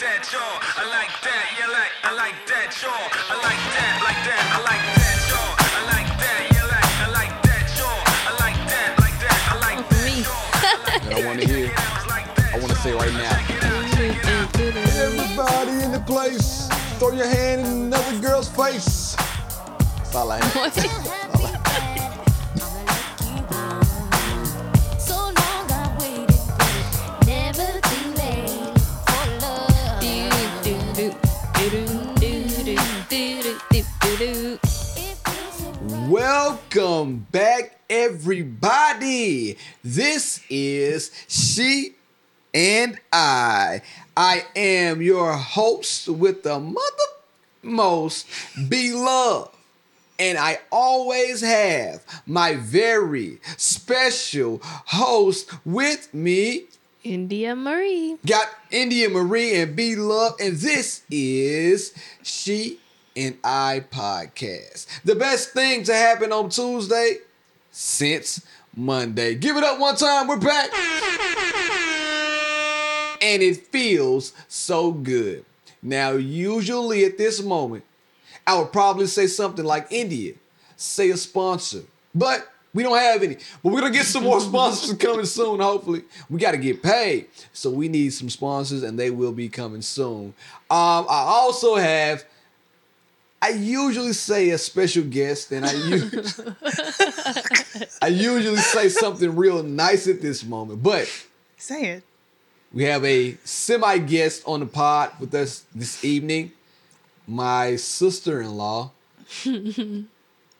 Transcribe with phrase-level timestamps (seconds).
[0.00, 0.38] that, yo.
[0.38, 2.86] I like that, yeah, like, I like that, yo.
[2.86, 5.40] I like that, like that, I like that, yo.
[5.58, 7.90] I like that, yeah, like, I like that, yo.
[7.90, 10.22] I like that, like that, I like for me.
[10.22, 11.74] that I want to hear.
[11.74, 13.34] I want to say right now.
[15.02, 16.68] Everybody in the place,
[16.98, 19.16] throw your hand in another girl's face.
[19.16, 21.17] That's all I have.
[36.18, 39.56] Welcome back, everybody.
[39.84, 41.94] This is She
[42.52, 43.82] and I.
[44.16, 47.08] I am your host with the mother
[47.62, 48.26] most
[48.68, 49.52] beloved.
[50.18, 56.64] And I always have my very special host with me.
[57.04, 58.16] India Marie.
[58.26, 62.80] Got India Marie and B Love, and this is She
[63.18, 64.86] and I podcast.
[65.02, 67.16] The best thing to happen on Tuesday
[67.72, 69.34] since Monday.
[69.34, 70.70] Give it up one time, we're back.
[73.20, 75.44] And it feels so good.
[75.82, 77.84] Now, usually at this moment,
[78.46, 80.34] I would probably say something like India,
[80.76, 81.82] say a sponsor,
[82.14, 83.36] but we don't have any.
[83.64, 85.58] But we're gonna get some more sponsors coming soon.
[85.58, 89.48] Hopefully, we got to get paid, so we need some sponsors, and they will be
[89.48, 90.26] coming soon.
[90.70, 92.24] Um, I also have.
[93.40, 96.10] I usually say a special guest, and I u-
[98.02, 101.08] I usually say something real nice at this moment, but
[101.56, 102.02] Say it.
[102.72, 106.52] we have a semi guest on the pod with us this evening.
[107.26, 108.90] My sister in law,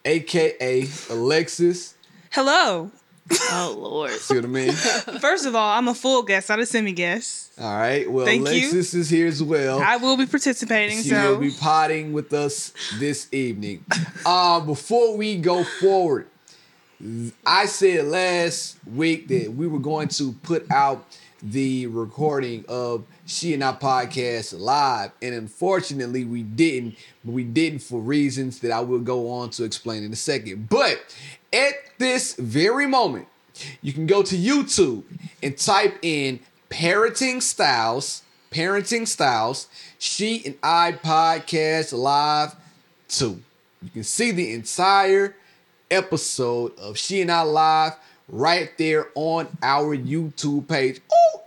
[0.04, 1.94] aka Alexis.
[2.30, 2.90] Hello.
[3.30, 4.10] Oh Lord.
[4.12, 4.72] See what I mean?
[4.72, 7.52] First of all, I'm a full guest, not a semi guest.
[7.60, 8.10] All right.
[8.10, 8.52] Well, Thank you.
[8.52, 9.80] Alexis is here as well.
[9.80, 11.02] I will be participating.
[11.02, 13.84] she so will be potting with us this evening.
[14.24, 16.28] Uh, before we go forward,
[17.46, 21.04] I said last week that we were going to put out
[21.42, 26.96] the recording of She and I podcast live, and unfortunately we didn't.
[27.24, 30.68] But we didn't for reasons that I will go on to explain in a second.
[30.68, 31.00] But
[31.52, 33.26] at this very moment,
[33.82, 35.04] you can go to YouTube
[35.42, 42.54] and type in parenting styles, parenting styles, She and I podcast live
[43.08, 43.42] 2.
[43.82, 45.36] You can see the entire
[45.90, 47.94] episode of She and I Live
[48.28, 51.00] right there on our YouTube page.
[51.12, 51.42] Oh.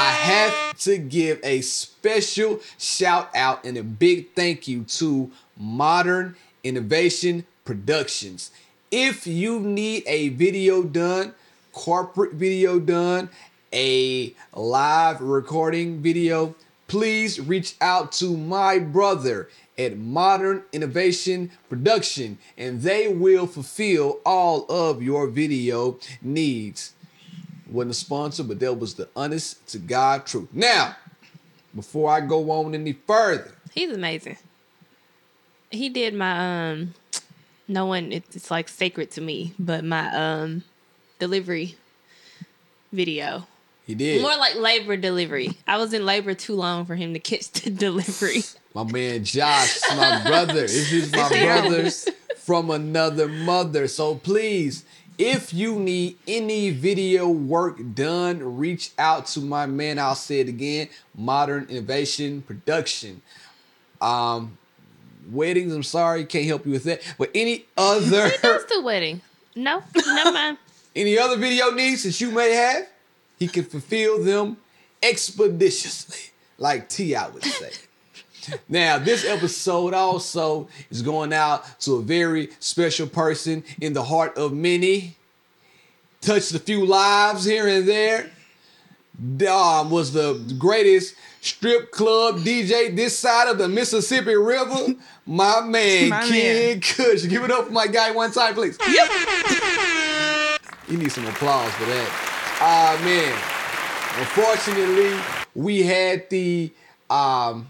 [0.00, 6.36] I have to give a special shout out and a big thank you to Modern
[6.64, 8.50] Innovation Productions.
[8.90, 11.34] If you need a video done,
[11.72, 13.30] corporate video done,
[13.72, 16.54] a live recording video,
[16.86, 24.64] please reach out to my brother at Modern Innovation Production and they will fulfill all
[24.70, 26.94] of your video needs.
[27.70, 30.48] Wasn't a sponsor, but that was the honest to God truth.
[30.52, 30.96] Now,
[31.74, 34.38] before I go on any further, He's amazing.
[35.70, 36.94] He did my um
[37.66, 40.64] no one it's, like sacred to me, but my um
[41.18, 41.76] delivery
[42.92, 43.46] video.
[43.86, 44.22] he did.
[44.22, 45.50] More like labor delivery.
[45.66, 48.42] I was in labor too long for him to catch the delivery.
[48.74, 50.62] My man Josh, my brother.
[50.62, 51.90] This is my brother
[52.36, 53.88] from another mother.
[53.88, 54.84] So please,
[55.18, 59.98] if you need any video work done, reach out to my man.
[59.98, 63.20] I'll say it again Modern Innovation Production.
[64.00, 64.57] Um,
[65.30, 67.02] weddings, I'm sorry, can't help you with that.
[67.18, 69.20] But any other That's the wedding.
[69.54, 70.58] No, never mind.
[70.96, 72.86] any other video needs that you may have,
[73.38, 74.56] he can fulfill them
[75.02, 77.70] expeditiously, like T I would say.
[78.66, 84.38] Now, this episode also is going out to a very special person in the heart
[84.38, 85.16] of many.
[86.22, 88.30] Touched a few lives here and there.
[89.18, 94.94] Um, was the greatest strip club DJ this side of the Mississippi River.
[95.26, 97.26] My man, My Kid Kush.
[97.26, 98.78] Give it up for my guy one time, please.
[100.88, 102.08] You need some applause for that.
[102.60, 103.58] Ah man.
[104.20, 105.20] Unfortunately,
[105.54, 106.72] we had the
[107.10, 107.66] um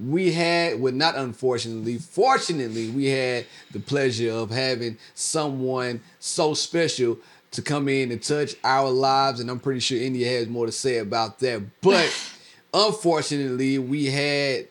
[0.00, 7.18] we had well not unfortunately, fortunately, we had the pleasure of having someone so special
[7.52, 10.72] to come in and touch our lives, and I'm pretty sure India has more to
[10.72, 11.62] say about that.
[11.80, 12.12] But
[12.74, 14.68] unfortunately, we had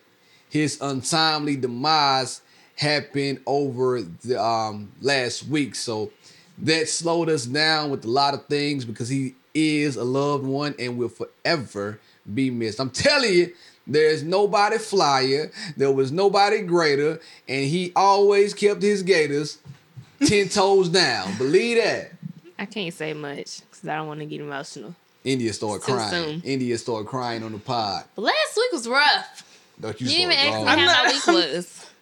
[0.50, 2.42] his untimely demise
[2.76, 5.76] happen over the um last week.
[5.76, 6.12] So
[6.60, 10.76] that slowed us down with a lot of things because he is a loved one
[10.80, 12.00] and will forever
[12.34, 12.80] be missed.
[12.80, 13.54] I'm telling you,
[13.86, 19.58] there's nobody flyer, there was nobody greater, and he always kept his gators
[20.26, 21.38] ten toes down.
[21.38, 22.12] Believe that.
[22.60, 24.94] I can't say much because I don't want to get emotional.
[25.24, 26.10] India started crying.
[26.12, 26.42] soon.
[26.44, 28.04] India started crying on the pod.
[28.16, 29.44] But last week was rough.
[29.80, 30.78] Don't you, You didn't even start ask me wrong.
[30.80, 31.86] how not- my week was.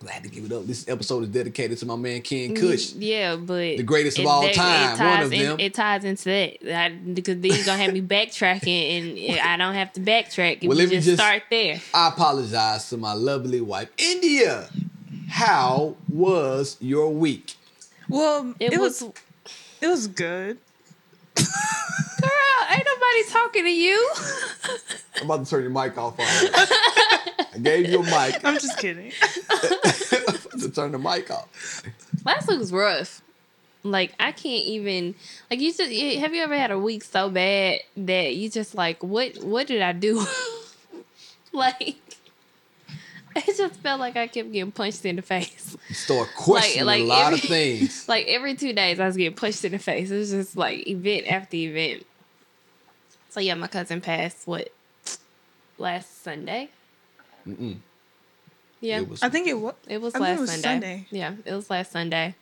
[0.00, 0.66] Glad to give it up.
[0.66, 2.92] This episode is dedicated to my man Ken mm, Kush.
[2.94, 5.60] Yeah, but The greatest of all time, one of in- them.
[5.60, 9.74] it ties into that I, because then you're gonna have me backtracking, and I don't
[9.74, 10.58] have to backtrack.
[10.60, 11.80] If Well, we let me just, just- start there.
[11.94, 14.68] I apologize to my lovely wife, India.
[15.30, 17.54] How was your week?
[18.08, 19.12] Well, It, it, was, was,
[19.84, 20.58] it was good.
[21.34, 21.44] girl.
[22.70, 24.10] Ain't nobody talking to you.
[25.20, 26.18] I'm about to turn your mic off.
[26.18, 26.48] already.
[27.54, 28.40] I gave you a mic.
[28.44, 29.12] I'm just kidding.
[30.58, 31.82] to turn the mic off.
[32.24, 33.20] Last week was rough.
[33.82, 35.14] Like I can't even
[35.50, 39.02] like you just have you ever had a week so bad that you just like
[39.02, 40.24] what what did I do?
[41.52, 41.96] like
[43.48, 45.76] it just felt like I kept getting punched in the face.
[45.90, 48.04] Start questioning like a lot every- of things.
[48.08, 50.10] Like every two days I was getting punched in the face.
[50.10, 52.06] It was just like event after event.
[53.30, 54.68] So yeah, my cousin passed what
[55.78, 56.68] last Sunday.
[57.46, 57.76] Mm-mm.
[58.80, 59.74] Yeah, It was I think it was.
[59.88, 60.68] it was I last it was Sunday.
[60.68, 61.06] Sunday.
[61.10, 62.34] Yeah, it was last Sunday.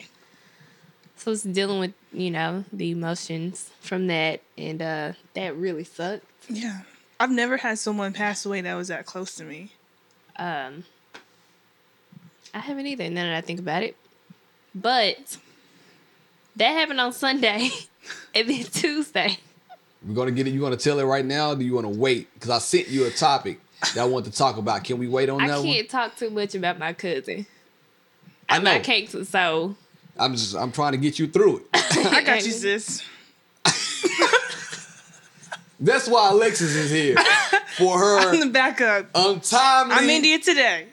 [1.17, 6.25] So it's dealing with, you know, the emotions from that and uh that really sucked.
[6.49, 6.81] Yeah.
[7.21, 9.71] I've never had someone pass away that was that close to me.
[10.37, 10.85] Um
[12.55, 13.97] I haven't either, now that I think about it.
[14.75, 15.39] But
[16.57, 17.71] that happened on Sunday
[18.35, 19.39] and then Tuesday.
[20.07, 20.51] We're gonna get it.
[20.51, 21.53] You gonna tell it right now?
[21.53, 22.33] Or do you want to wait?
[22.35, 23.61] Because I sent you a topic
[23.95, 24.85] that I want to talk about.
[24.85, 25.59] Can we wait on that?
[25.59, 27.47] I can't talk too much about my cousin.
[28.49, 28.73] I know.
[28.73, 29.77] I can't so
[30.19, 30.57] I'm just.
[30.57, 31.63] I'm trying to get you through it.
[32.13, 33.03] I got you, sis.
[35.79, 37.17] That's why Alexis is here
[37.77, 39.09] for her on the backup.
[39.15, 40.87] untimely I'm India today.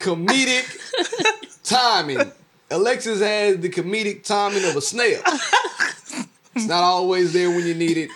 [0.00, 0.66] comedic
[1.64, 2.32] timing.
[2.70, 5.22] Alexis has the comedic timing of a snail.
[6.54, 8.10] It's not always there when you need it,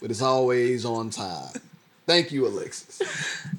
[0.00, 1.48] but it's always on time.
[2.06, 3.02] Thank you, Alexis.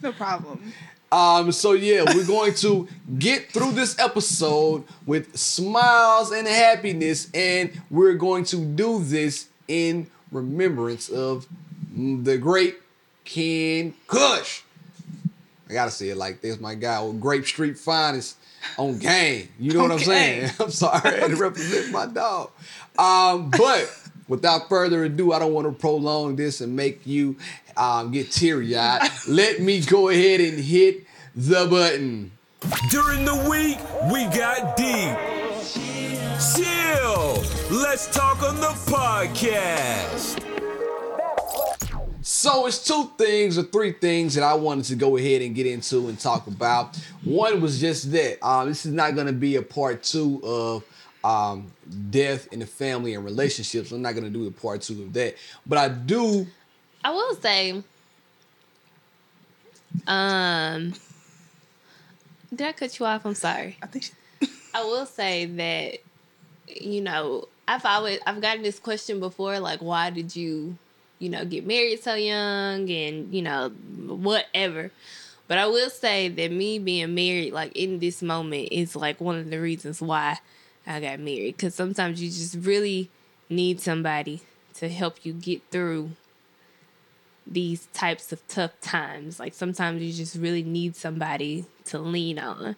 [0.02, 0.74] No problem.
[1.12, 7.72] Um, so yeah, we're going to get through this episode with smiles and happiness, and
[7.90, 11.48] we're going to do this in remembrance of
[11.96, 12.78] the great
[13.30, 14.64] Ken Kush.
[15.70, 18.38] I gotta say it like this, my guy, with Grape Street Finest
[18.78, 19.50] on game.
[19.60, 20.52] You know what I'm saying?
[20.60, 22.50] I'm sorry, I had to represent my dog.
[22.98, 23.96] Um, but
[24.28, 27.38] without further ado, I don't want to prolong this and make you
[27.78, 29.08] um, get teary eyed.
[29.28, 31.06] Let me go ahead and hit
[31.36, 32.32] the button.
[32.90, 33.78] During the week,
[34.12, 35.16] we got deep.
[36.56, 37.44] Chill.
[37.70, 40.49] Let's talk on the podcast.
[42.40, 45.66] So it's two things or three things that I wanted to go ahead and get
[45.66, 46.96] into and talk about.
[47.26, 50.86] One was just that um, this is not going to be a part two of
[51.22, 51.70] um,
[52.10, 53.92] death in the family and relationships.
[53.92, 55.36] I'm not going to do the part two of that,
[55.68, 56.48] but I do.
[57.04, 57.84] I will say,
[60.08, 60.94] um,
[62.56, 63.26] did I cut you off?
[63.26, 63.78] I'm sorry.
[63.84, 65.98] I think she, I will say that,
[66.82, 70.78] you know, I've always I've gotten this question before, like, why did you,
[71.20, 74.92] you know, get married so young, and you know, whatever.
[75.48, 79.38] But I will say that me being married, like in this moment, is like one
[79.38, 80.40] of the reasons why
[80.86, 81.58] I got married.
[81.58, 83.10] Because sometimes you just really
[83.50, 84.42] need somebody
[84.76, 86.12] to help you get through
[87.46, 89.40] these types of tough times.
[89.40, 92.76] Like sometimes you just really need somebody to lean on.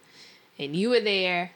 [0.58, 1.50] And you were there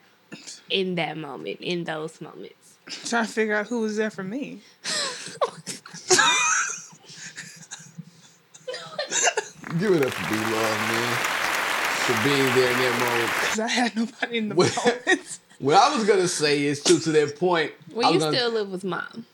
[0.69, 2.77] in that moment, in those moments.
[3.09, 4.61] trying to figure out who was there for me.
[9.79, 11.17] Give it up for B Love, man,
[12.07, 13.31] for being there in that moment.
[13.41, 15.39] Because I had nobody in the Well- moment.
[15.59, 17.73] What I was gonna say is true to that point.
[17.95, 19.25] Well, you gonna, still live with mom.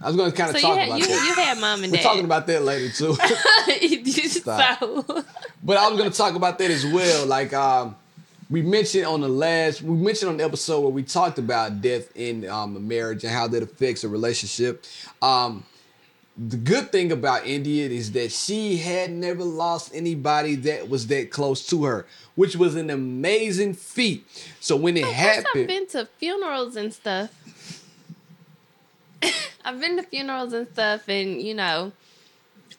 [0.00, 1.24] I was gonna kind of you talk had about you, that.
[1.28, 1.98] you had mom and dad.
[1.98, 2.02] We're dad.
[2.02, 3.14] talking about that later too.
[4.28, 4.80] Stop.
[4.80, 5.24] so
[5.62, 7.26] But I was gonna talk about that as well.
[7.26, 7.94] Like um,
[8.50, 12.10] we mentioned on the last, we mentioned on the episode where we talked about death
[12.16, 14.84] in um, a marriage and how that affects a relationship.
[15.22, 15.62] Um,
[16.36, 21.30] the good thing about India is that she had never lost anybody that was that
[21.30, 24.26] close to her, which was an amazing feat.
[24.60, 27.30] So when it happened, I've been to funerals and stuff.
[29.64, 31.92] I've been to funerals and stuff, and you know,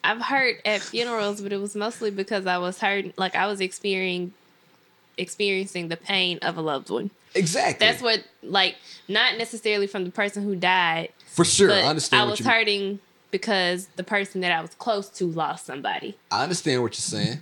[0.02, 3.16] I've hurt at funerals, but it was mostly because I was hurt.
[3.16, 4.34] Like I was experiencing
[5.16, 7.10] experiencing the pain of a loved one.
[7.36, 7.86] exactly.
[7.86, 8.74] That's what, like,
[9.06, 11.72] not necessarily from the person who died, for sure.
[11.72, 12.98] I understand I what was hurting
[13.34, 16.16] because the person that I was close to lost somebody.
[16.30, 17.40] I understand what you're saying.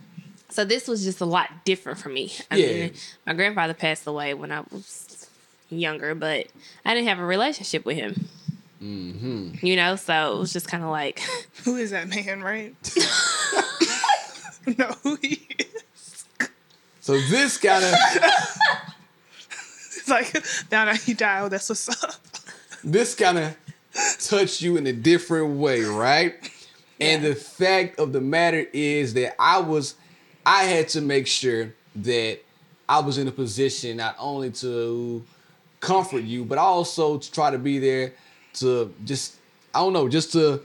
[0.49, 2.33] So this was just a lot different for me.
[2.51, 2.67] I Yeah.
[2.85, 2.95] mean,
[3.27, 5.29] my grandfather passed away when I was
[5.69, 6.47] younger, but
[6.87, 8.27] I didn't have a relationship with him.
[8.83, 9.67] Mm-hmm.
[9.67, 11.21] You know, so it was just kind of like,
[11.65, 12.75] Who is that man, right?
[14.79, 16.25] no, who he is.
[17.01, 17.93] So this kind of
[19.95, 20.25] It's like,
[20.71, 21.43] found out he died.
[21.43, 22.15] Oh, that's what's up.
[22.83, 23.57] this kind of
[24.19, 26.35] touched you in a different way, right?
[27.01, 29.97] And the fact of the matter is that I was,
[30.47, 32.41] I had to make sure that
[32.89, 35.25] I was in a position not only to
[35.81, 38.13] comfort you, but also to try to be there
[38.55, 39.37] to just,
[39.75, 40.63] I don't know, just to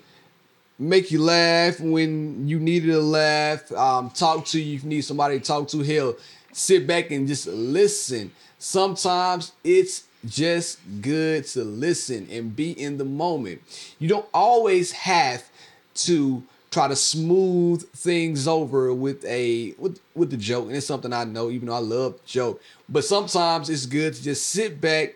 [0.80, 5.02] make you laugh when you needed a laugh, um, talk to you if you need
[5.02, 5.82] somebody to talk to.
[5.82, 6.16] Hell,
[6.52, 8.32] sit back and just listen.
[8.60, 13.62] Sometimes it's just good to listen and be in the moment.
[14.00, 15.50] You don't always have
[15.96, 21.14] to try to smooth things over with a with with the joke, and it's something
[21.14, 22.62] I know, even though I love joke.
[22.90, 25.16] But sometimes it's good to just sit back,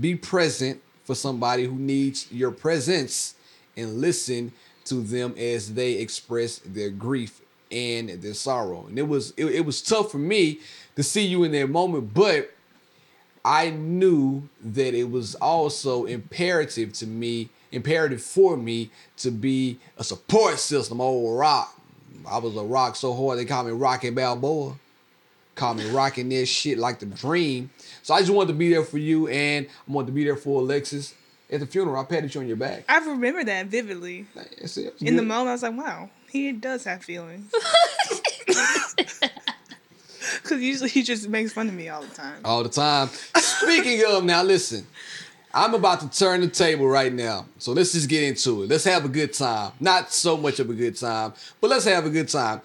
[0.00, 3.34] be present for somebody who needs your presence,
[3.76, 4.52] and listen
[4.86, 8.86] to them as they express their grief and their sorrow.
[8.86, 10.60] And it was it, it was tough for me
[10.96, 12.52] to see you in that moment, but
[13.44, 20.04] I knew that it was also imperative to me, imperative for me to be a
[20.04, 21.00] support system.
[21.00, 21.74] Oh, rock.
[22.28, 24.74] I was a rock so hard they called me Rocky Balboa.
[25.54, 27.70] Called me rocking this shit like the dream.
[28.02, 30.36] So I just wanted to be there for you, and I wanted to be there
[30.36, 31.14] for Alexis
[31.50, 32.00] at the funeral.
[32.00, 32.84] I patted you on your back.
[32.88, 34.26] I remember that vividly.
[34.34, 34.94] That's it.
[34.94, 37.52] It's In the moment, I was like, wow, he does have feelings.
[40.42, 42.40] Because usually he just makes fun of me all the time.
[42.44, 43.08] all the time.
[43.36, 44.86] Speaking of, now listen,
[45.52, 47.46] I'm about to turn the table right now.
[47.58, 48.70] So let's just get into it.
[48.70, 49.72] Let's have a good time.
[49.80, 52.60] Not so much of a good time, but let's have a good time.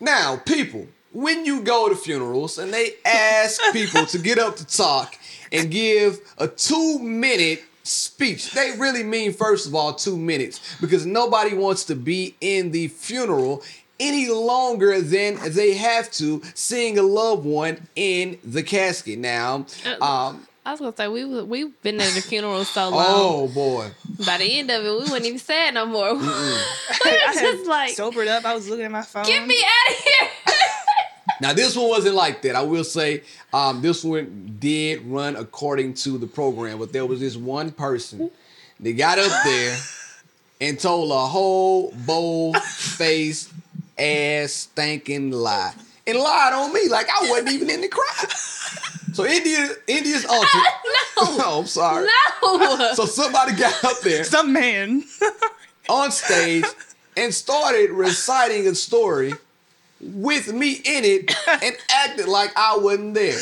[0.00, 4.66] Now, people, when you go to funerals and they ask people to get up to
[4.66, 5.16] talk
[5.52, 11.04] and give a two minute speech, they really mean, first of all, two minutes because
[11.04, 13.62] nobody wants to be in the funeral
[14.00, 19.18] any longer than they have to seeing a loved one in the casket.
[19.18, 19.66] Now,
[20.00, 23.04] um, I was gonna say we we've been at the funeral so long.
[23.06, 23.90] oh boy.
[24.26, 26.14] By the end of it, we wouldn't even say it no more.
[26.14, 28.44] we were I just like, sobered up.
[28.44, 29.24] I was looking at my phone.
[29.24, 30.28] get me out of here.
[31.40, 32.54] Now this one wasn't like that.
[32.54, 33.22] I will say
[33.54, 38.30] um, this one did run according to the program, but there was this one person
[38.80, 39.78] that got up there
[40.60, 43.49] and told a whole bold face
[44.00, 45.74] ass stinking lie.
[46.06, 48.30] And lied on me like I wasn't even in the crowd.
[49.12, 50.60] So India India's uncle.
[50.60, 50.70] no,
[51.18, 52.06] oh, I'm sorry.
[52.42, 52.92] no.
[52.94, 55.04] So somebody got up there Some man.
[55.88, 56.64] on stage
[57.16, 59.32] and started reciting a story
[60.00, 63.38] with me in it and acted like I wasn't there.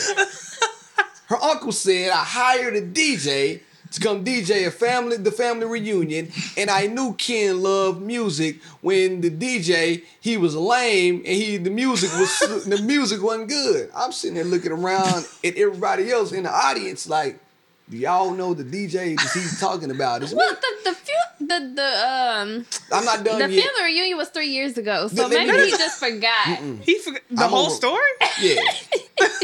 [1.26, 3.60] Her uncle said I hired a DJ
[3.92, 9.20] to come DJ a family the family reunion, and I knew Ken loved music when
[9.20, 13.90] the DJ he was lame and he the music was the music wasn't good.
[13.96, 17.38] I'm sitting there looking around at everybody else in the audience like,
[17.90, 20.22] do y'all know the DJ that he's talking about?
[20.22, 20.36] Is me?
[20.36, 23.64] What the the fu- the the um I'm not done the yet.
[23.64, 26.58] family reunion was three years ago, so Let- let maybe he just- just forgot.
[26.82, 28.02] He forgot the I'm whole over- story?
[28.42, 28.60] Yeah.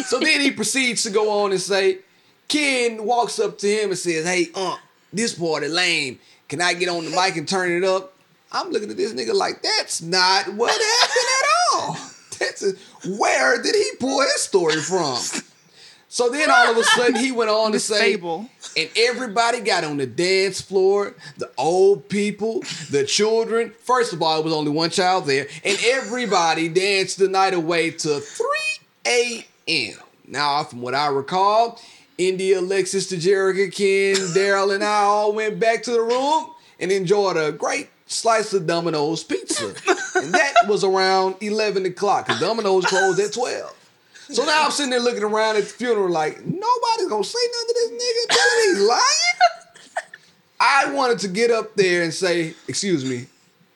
[0.04, 1.98] so then he proceeds to go on and say,
[2.48, 4.76] Ken walks up to him and says, Hey, uh,
[5.12, 6.18] this party lame.
[6.48, 8.12] Can I get on the mic and turn it up?
[8.52, 11.96] I'm looking at this nigga like, that's not what happened at all.
[12.38, 12.72] That's a,
[13.16, 15.18] where did he pull his story from?
[16.08, 18.48] So then all of a sudden he went on to say, fable.
[18.76, 22.60] and everybody got on the dance floor, the old people,
[22.90, 23.72] the children.
[23.82, 27.90] First of all, it was only one child there, and everybody danced the night away
[27.90, 28.46] to 3
[29.06, 29.98] a.m.
[30.28, 31.80] Now, from what I recall,
[32.18, 37.37] India, Alexis, Jerica, Ken, Daryl, and I all went back to the room and enjoyed
[37.37, 39.75] a great slice of Domino's pizza.
[40.16, 43.75] And that was around 11 o'clock, because Domino's closed at 12.
[44.28, 47.68] So now I'm sitting there looking around at the funeral like, nobody's gonna say nothing
[47.68, 49.38] to this nigga telling he's lying.
[50.61, 53.26] I wanted to get up there and say, excuse me,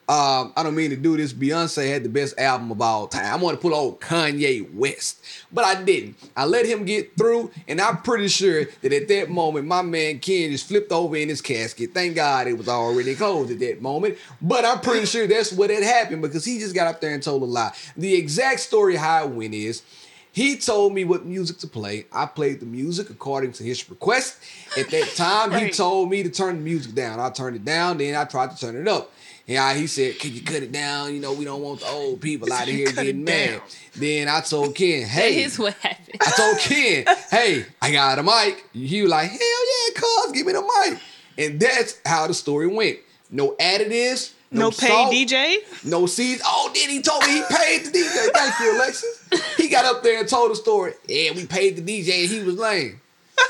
[0.08, 1.34] um, I don't mean to do this.
[1.34, 3.26] Beyonce had the best album of all time.
[3.26, 5.22] I want to put old Kanye West,
[5.52, 6.16] but I didn't.
[6.34, 10.18] I let him get through, and I'm pretty sure that at that moment, my man
[10.20, 11.92] Ken just flipped over in his casket.
[11.92, 15.68] Thank God it was already closed at that moment, but I'm pretty sure that's what
[15.68, 17.74] had happened because he just got up there and told a lie.
[17.94, 19.82] The exact story how it went is.
[20.30, 22.06] He told me what music to play.
[22.12, 24.38] I played the music according to his request.
[24.78, 27.18] At that time, he told me to turn the music down.
[27.18, 29.10] I turned it down, then I tried to turn it up.
[29.48, 31.14] Yeah, he said, "Can you cut it down?
[31.14, 33.62] You know, we don't want the old people out of here Cut getting mad."
[33.96, 36.20] Then I told Ken, That "Hey, is what happened.
[36.20, 38.64] I told Ken, hey, I got a mic.
[38.72, 41.00] He was like, hell yeah, cuz, give me the mic.
[41.38, 42.98] And that's how the story went.
[43.30, 45.56] No additives, no, No paid salt, DJ.
[45.84, 46.42] no seeds.
[46.44, 48.28] Oh, then he told me he paid the DJ.
[48.32, 49.28] Thank you, Alexis.
[49.56, 50.92] He got up there and told the story.
[51.06, 53.00] Yeah, we paid the DJ and he was lame.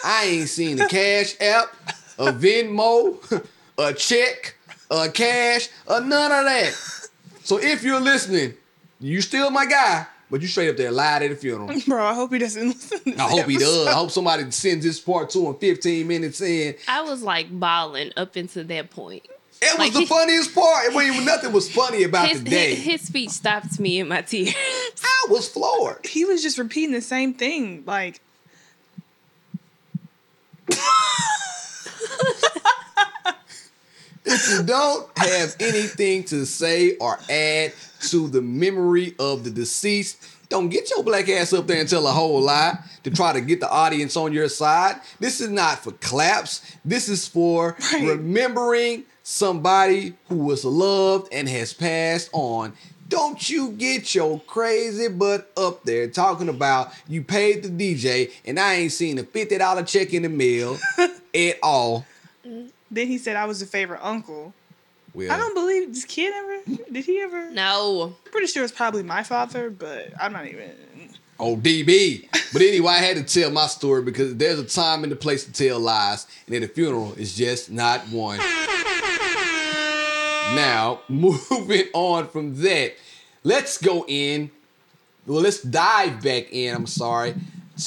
[0.05, 1.69] I ain't seen a cash app,
[2.19, 3.47] a Venmo,
[3.79, 4.57] a check,
[4.91, 6.75] a cash, or none of that.
[7.45, 8.53] So if you're listening,
[9.01, 11.71] you still my guy, but you straight up there lied at the funeral.
[11.87, 13.13] Bro, I hope he doesn't listen.
[13.15, 13.87] To I hope he does.
[13.87, 16.75] I hope somebody sends this part to him 15 minutes in.
[16.87, 19.25] I was like bawling up until that point.
[19.63, 20.85] It was Like, the he- funniest part.
[20.89, 22.75] It wasn't nothing was funny about His, the day.
[22.75, 24.55] his, his speech stopped me in my tears.
[25.03, 26.05] I was floored.
[26.07, 27.83] He was just repeating the same thing.
[27.87, 28.21] Like,
[34.31, 37.73] If you don't have anything to say or add
[38.11, 40.19] to the memory of the deceased,
[40.49, 43.41] don't get your black ass up there and tell a whole lie to try to
[43.41, 44.97] get the audience on your side.
[45.21, 46.63] This is not for claps.
[46.85, 48.09] This is for Right.
[48.09, 52.73] remembering somebody who was loved and has passed on.
[53.09, 58.59] Don't you get your crazy butt up there talking about you paid the DJ and
[58.61, 60.79] I ain't seen a $50 check in the mail
[61.35, 62.07] at all.
[62.47, 62.71] Mm.
[62.91, 64.55] Then he said I was a favorite uncle.
[65.15, 66.83] Well, I don't believe this kid ever.
[66.93, 67.51] Did he ever?
[67.51, 68.15] no.
[68.25, 70.71] I'm pretty sure it's probably my father, but I'm not even.
[71.41, 72.29] Oh, DB.
[72.53, 75.45] But anyway, I had to tell my story because there's a time and a place
[75.45, 78.39] to tell lies, and at a funeral it's just not one.
[80.55, 82.95] Now, moving on from that,
[83.45, 84.51] let's go in.
[85.27, 87.35] Well, let's dive back in, I'm sorry,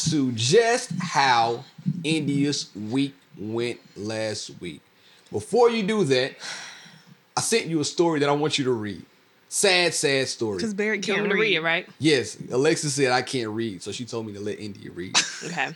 [0.08, 1.64] to just how
[2.04, 4.82] India's week went last week.
[5.32, 6.34] Before you do that,
[7.38, 9.04] I sent you a story that I want you to read.
[9.48, 10.58] Sad, sad story.
[10.58, 11.56] Because Barrett You can't want me to read read.
[11.58, 11.90] it, right?
[12.00, 15.16] Yes, Alexa said I can't read, so she told me to let India read.
[15.46, 15.72] Okay.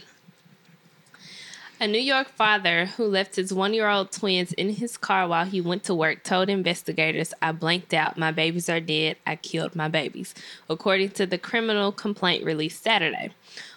[1.81, 5.43] A New York father who left his one year old twins in his car while
[5.43, 8.17] he went to work told investigators, I blanked out.
[8.17, 9.17] My babies are dead.
[9.27, 10.33] I killed my babies,
[10.69, 13.31] according to the criminal complaint released Saturday.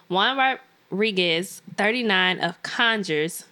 [0.08, 0.58] Juan
[0.92, 3.44] Rodriguez, 39 of Conjures,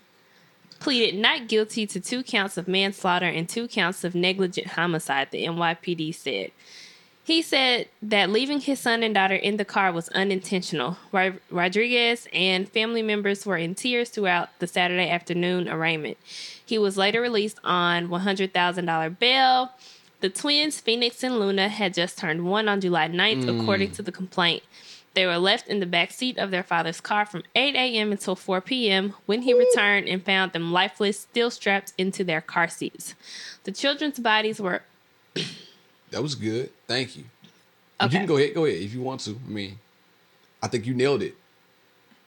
[0.86, 5.44] pleaded not guilty to two counts of manslaughter and two counts of negligent homicide, the
[5.44, 6.52] NYPD said.
[7.24, 10.96] He said that leaving his son and daughter in the car was unintentional.
[11.10, 16.18] Rod- Rodriguez and family members were in tears throughout the Saturday afternoon arraignment.
[16.64, 19.72] He was later released on $100,000 bail.
[20.20, 23.60] The twins, Phoenix and Luna, had just turned one on July 9th, mm.
[23.60, 24.62] according to the complaint.
[25.16, 28.12] They were left in the back seat of their father's car from 8 a.m.
[28.12, 29.14] until 4 p.m.
[29.24, 33.14] when he returned and found them lifeless, still strapped into their car seats.
[33.64, 34.82] The children's bodies were
[36.10, 36.68] That was good.
[36.86, 37.24] Thank you.
[37.98, 38.52] But You can go ahead.
[38.54, 39.30] Go ahead if you want to.
[39.30, 39.78] I mean,
[40.62, 41.34] I think you nailed it.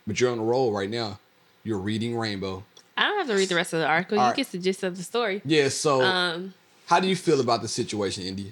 [0.08, 1.20] But you're on a roll right now.
[1.64, 2.64] You're reading Rainbow.
[2.98, 4.18] I don't have to read the rest of the article.
[4.18, 4.36] All you right.
[4.36, 5.44] get the gist of the story.
[5.46, 5.70] Yeah.
[5.70, 6.56] So, Um,
[6.88, 8.52] how do you feel about the situation, India?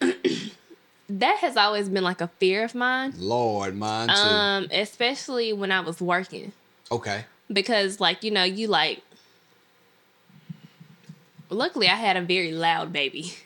[1.18, 3.14] that has always been like a fear of mine.
[3.18, 4.14] Lord, mine too.
[4.14, 6.52] Um, especially when I was working.
[6.90, 7.24] okay.
[7.52, 9.02] Because like, you know, you like
[11.48, 13.34] luckily I had a very loud baby.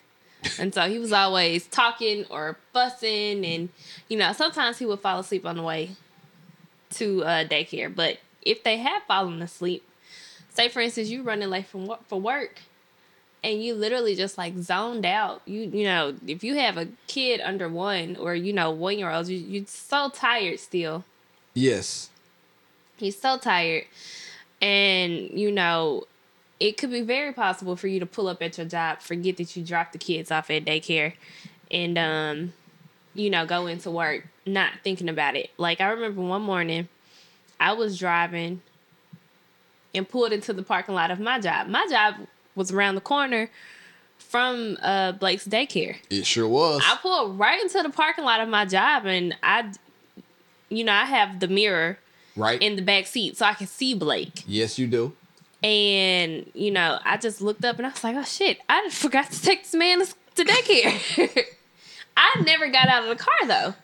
[0.58, 3.70] And so he was always talking or fussing and
[4.10, 5.92] you know, sometimes he would fall asleep on the way
[6.96, 7.92] to uh, daycare.
[7.92, 9.88] But if they have fallen asleep,
[10.50, 12.58] say for instance you running late from for work
[13.44, 15.42] and you literally just like zoned out.
[15.44, 19.10] You you know, if you have a kid under one or you know one year
[19.10, 21.04] olds, you you're so tired still.
[21.52, 22.08] Yes.
[22.96, 23.84] He's so tired,
[24.62, 26.04] and you know,
[26.58, 29.54] it could be very possible for you to pull up at your job, forget that
[29.54, 31.12] you dropped the kids off at daycare,
[31.70, 32.52] and um,
[33.14, 35.50] you know, go into work not thinking about it.
[35.58, 36.88] Like I remember one morning,
[37.60, 38.62] I was driving
[39.94, 41.68] and pulled into the parking lot of my job.
[41.68, 42.14] My job
[42.54, 43.50] was around the corner
[44.18, 45.96] from uh Blake's daycare.
[46.10, 46.82] It sure was.
[46.84, 49.72] I pulled right into the parking lot of my job, and I,
[50.68, 51.98] you know, I have the mirror
[52.36, 52.60] right.
[52.60, 54.42] in the back seat so I can see Blake.
[54.46, 55.12] yes, you do.
[55.62, 59.30] And, you know, I just looked up and I was like, oh shit, I forgot
[59.30, 61.44] to take this man to daycare.
[62.16, 63.74] I never got out of the car though.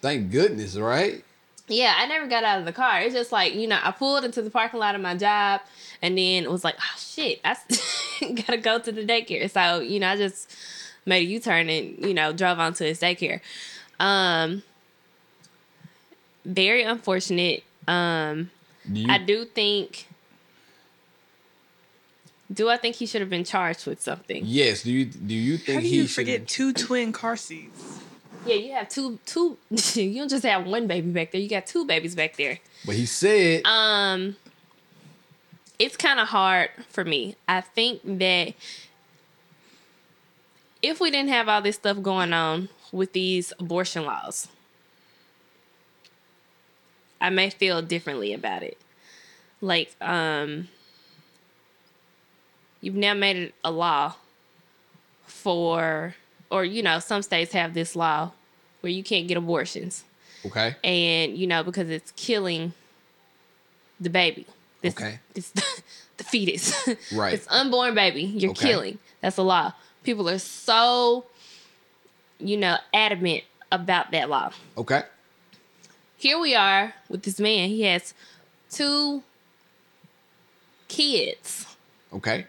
[0.00, 1.22] Thank goodness, right?
[1.68, 3.00] Yeah, I never got out of the car.
[3.00, 5.62] It's just like, you know, I pulled into the parking lot of my job
[6.00, 7.56] and then it was like, oh shit, I
[8.34, 9.50] gotta go to the daycare.
[9.50, 10.54] So, you know, I just
[11.04, 13.40] made a U turn and, you know, drove onto his daycare.
[13.98, 14.62] Um,
[16.44, 17.64] very unfortunate.
[17.88, 18.50] Um,
[18.92, 20.06] Do you, I do think
[22.52, 24.42] Do I think he should have been charged with something?
[24.46, 24.82] Yes.
[24.84, 26.14] Do you do you think How do he you should?
[26.14, 28.00] forget two twin car seats?
[28.46, 29.56] Yeah, you have two two.
[29.94, 31.40] you don't just have one baby back there.
[31.40, 32.58] You got two babies back there.
[32.84, 34.36] But he said, Um,
[35.78, 37.36] it's kind of hard for me.
[37.48, 38.54] I think that
[40.82, 44.48] if we didn't have all this stuff going on with these abortion laws,
[47.20, 48.78] I may feel differently about it.
[49.60, 50.68] Like, um,
[52.80, 54.14] you've now made it a law
[55.26, 56.14] for,
[56.50, 58.32] or you know, some states have this law
[58.86, 60.04] where you can't get abortions.
[60.44, 62.72] Okay, and you know because it's killing
[63.98, 64.46] the baby.
[64.80, 65.18] This, Okay.
[65.34, 65.50] this
[66.18, 66.88] the fetus.
[67.12, 67.34] Right.
[67.34, 68.68] it's unborn baby you're Okay.
[68.68, 68.98] killing.
[69.20, 69.72] That's a law.
[70.04, 71.24] People are so
[72.38, 74.52] you know adamant about that law.
[74.78, 75.02] Okay,
[76.16, 77.68] here we are with this man.
[77.68, 78.14] He has
[78.70, 79.24] two
[80.86, 81.66] kids.
[82.12, 82.46] Okay,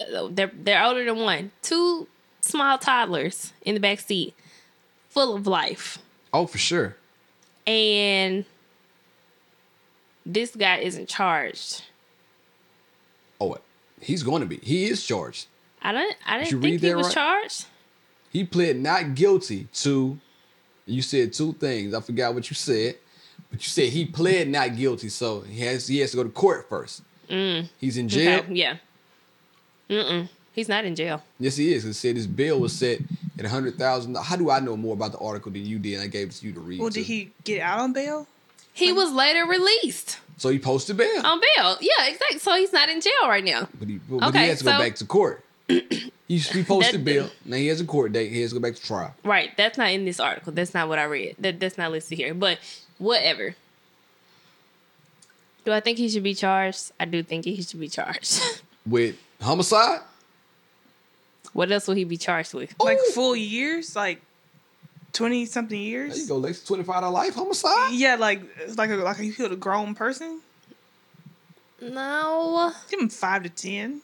[0.00, 1.50] Uh, they're they're older than one.
[1.60, 2.08] Two
[2.40, 4.32] small toddlers in the back seat
[5.18, 5.98] full of life
[6.32, 6.96] oh for sure.
[7.66, 8.44] and
[10.24, 11.82] this guy isn't charged.
[13.40, 13.56] Oh,
[14.00, 14.58] he's going to be.
[14.62, 15.46] He is charged.
[15.82, 16.16] I don't.
[16.26, 17.14] I you didn't read think he that was right?
[17.14, 17.64] charged.
[18.30, 20.18] He pled not guilty to.
[20.86, 21.94] You said two things.
[21.94, 22.96] I forgot what you said,
[23.50, 26.30] but you said he pled not guilty, so he has he has to go to
[26.30, 27.02] court first.
[27.78, 28.42] He's in jail.
[28.42, 28.44] Mm.
[28.44, 28.76] Okay, yeah.
[29.90, 30.28] Mm-mm.
[30.58, 31.22] He's not in jail.
[31.38, 31.84] Yes, he is.
[31.84, 32.98] It said his bail was set
[33.38, 34.16] at a hundred thousand.
[34.16, 35.94] How do I know more about the article than you did?
[35.94, 36.80] And I gave it to you to read.
[36.80, 36.94] Well, too.
[36.94, 38.26] did he get out on bail?
[38.72, 41.76] He was later released So he posted bail, on bail.
[41.80, 42.40] Yeah, exactly.
[42.40, 43.68] So he's not in jail right now.
[43.78, 45.44] but he but Okay, he has to go so- back to court.
[45.68, 47.30] he, he posted That- bail.
[47.44, 48.32] Now he has a court date.
[48.32, 49.14] He has to go back to trial.
[49.22, 49.56] Right.
[49.56, 50.52] That's not in this article.
[50.52, 51.36] That's not what I read.
[51.38, 52.34] That that's not listed here.
[52.34, 52.58] But
[52.98, 53.54] whatever.
[55.64, 56.90] Do I think he should be charged?
[56.98, 58.40] I do think he should be charged.
[58.86, 60.00] With homicide,
[61.52, 62.74] what else will he be charged with?
[62.80, 64.20] Like full years, like
[65.12, 66.10] twenty something years.
[66.10, 66.28] there you years.
[66.28, 66.64] go, Lex.
[66.64, 67.92] Twenty five dollar life homicide.
[67.94, 68.42] Yeah, like
[68.76, 70.40] like a, like you killed a grown person.
[71.80, 72.72] No.
[72.90, 74.00] Give him five to ten.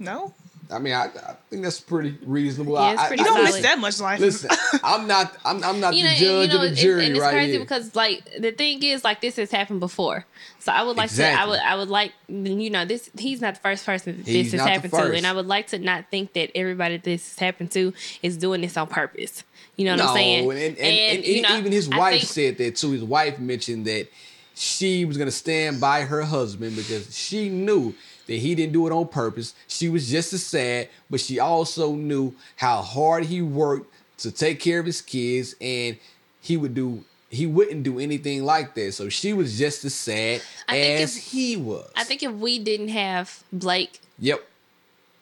[0.00, 0.32] No,
[0.70, 2.74] I mean, I, I think that's pretty reasonable.
[2.74, 4.20] Yeah, it's I- pretty I, you don't miss that much life.
[4.20, 4.50] Listen,
[4.84, 5.34] I'm not.
[5.44, 7.20] I'm, I'm not you the know, judge you know, or the it's, jury and it's
[7.20, 7.60] right crazy here.
[7.60, 10.26] because like the thing is like this has happened before.
[10.58, 13.54] So I would like to I would I would like you know this he's not
[13.54, 16.34] the first person that this has happened to and I would like to not think
[16.34, 19.44] that everybody this has happened to is doing this on purpose.
[19.76, 20.50] You know what no, I'm saying?
[20.50, 22.90] and, and, and, you know, even his wife think- said that too.
[22.90, 24.08] His wife mentioned that
[24.54, 27.94] she was gonna stand by her husband because she knew
[28.28, 29.54] that he didn't do it on purpose.
[29.66, 34.60] She was just as sad, but she also knew how hard he worked to take
[34.60, 35.96] care of his kids, and
[36.40, 37.04] he would do.
[37.30, 38.92] He wouldn't do anything like that.
[38.94, 41.90] So she was just as sad I think as if- he was.
[41.96, 44.46] I think if we didn't have Blake, Yep.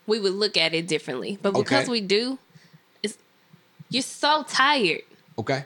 [0.07, 1.39] we would look at it differently.
[1.43, 1.91] But because Okay.
[1.93, 2.39] we do,
[3.03, 3.17] it's
[3.91, 5.03] you're so tired.
[5.39, 5.65] Okay.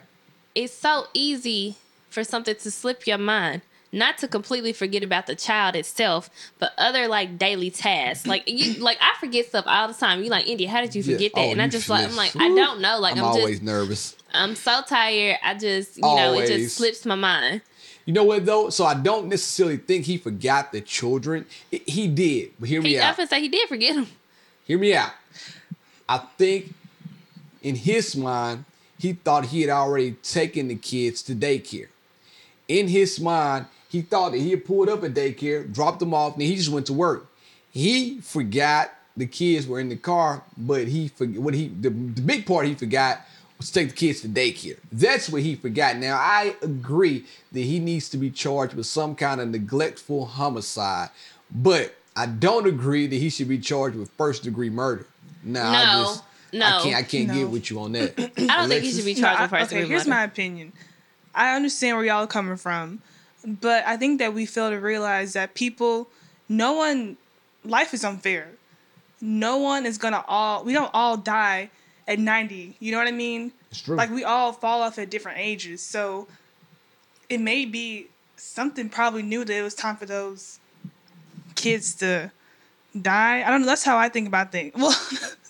[0.53, 1.75] it's so easy
[2.09, 6.71] for something to slip your mind not to completely forget about the child itself but
[6.77, 10.47] other like daily tasks like you like i forget stuff all the time you like
[10.47, 11.15] india how did you Yeah.
[11.15, 13.25] forget that Oh, and i just like i'm like i don't know like I'm, i'm,
[13.25, 14.15] always just nervous.
[14.33, 17.61] i'm so tired i just you know it just slips my mind
[18.05, 18.69] You know what though?
[18.71, 21.45] So I don't necessarily think he forgot the children.
[21.71, 22.51] I- He did.
[22.59, 23.15] But hear me he i out.
[23.15, 24.07] feel say he did forget him
[24.65, 25.11] Hear me out.
[26.09, 26.73] I think
[27.61, 28.65] in his mind,
[28.97, 31.87] he thought he had already taken the kids to daycare.
[32.67, 36.33] In his mind, he thought that he had pulled up at daycare, dropped them off,
[36.33, 37.27] and he just went to work.
[37.71, 42.21] He forgot the kids were in the car, but he forgot what he the, the
[42.21, 43.21] big part he forgot
[43.57, 44.77] was to take the kids to daycare.
[44.91, 45.97] That's what he forgot.
[45.97, 51.09] Now I agree that he needs to be charged with some kind of neglectful homicide,
[51.53, 55.05] but I don't agree that he should be charged with first degree murder.
[55.43, 56.23] Nah, I No, just
[56.53, 57.33] I can't I can't No.
[57.35, 58.13] get with you on that.
[58.19, 60.15] i don't think he should be charged I- with first okay, degree here's murder.
[60.17, 60.73] my opinion.
[61.33, 63.01] I understand where y'all are coming from,
[63.45, 66.07] but I think that we fail to realize that people,
[66.47, 67.17] no one,
[67.65, 68.49] life is unfair.
[69.19, 70.63] No one is gonna all.
[70.63, 71.69] We don't all die
[72.07, 72.75] at ninety.
[72.79, 73.51] You know what I mean?
[73.69, 73.95] It's true.
[73.95, 75.81] Like we all fall off at different ages.
[75.81, 76.27] So
[77.29, 80.59] it may be something probably knew that it was time for those
[81.55, 82.31] kids to
[82.99, 83.43] die.
[83.45, 83.67] I don't know.
[83.67, 84.73] That's how I think about things.
[84.77, 84.95] Well,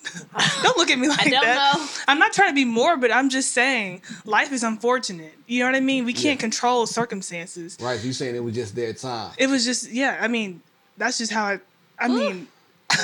[0.64, 1.76] don't look at me like don't that.
[1.78, 1.86] know.
[2.08, 3.02] I'm not trying to be morbid.
[3.02, 5.34] But I'm just saying life is unfortunate.
[5.48, 6.06] You know what I mean?
[6.06, 6.42] We can't Yeah.
[6.42, 7.78] control circumstances.
[7.82, 9.32] right, so you saying it was just their time.
[9.38, 10.18] It was just yeah.
[10.22, 10.62] I mean,
[10.98, 11.60] that's just how I.
[12.00, 12.48] I mean,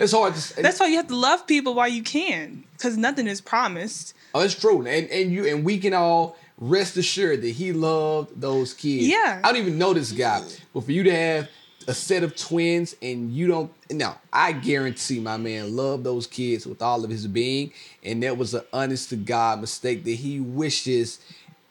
[0.00, 0.60] It's hard to say.
[0.60, 4.12] that's why you have to love people while you can, because nothing is promised.
[4.34, 8.40] Oh, it's true, and and you and we can all rest assured that he loved
[8.40, 9.06] those kids.
[9.06, 9.40] Yeah.
[9.42, 10.42] I don't even know this guy,
[10.74, 11.48] but for you to have
[11.86, 16.66] a set of twins and you don't no i guarantee my man loved those kids
[16.66, 20.40] with all of his being and that was an honest to god mistake that he
[20.40, 21.18] wishes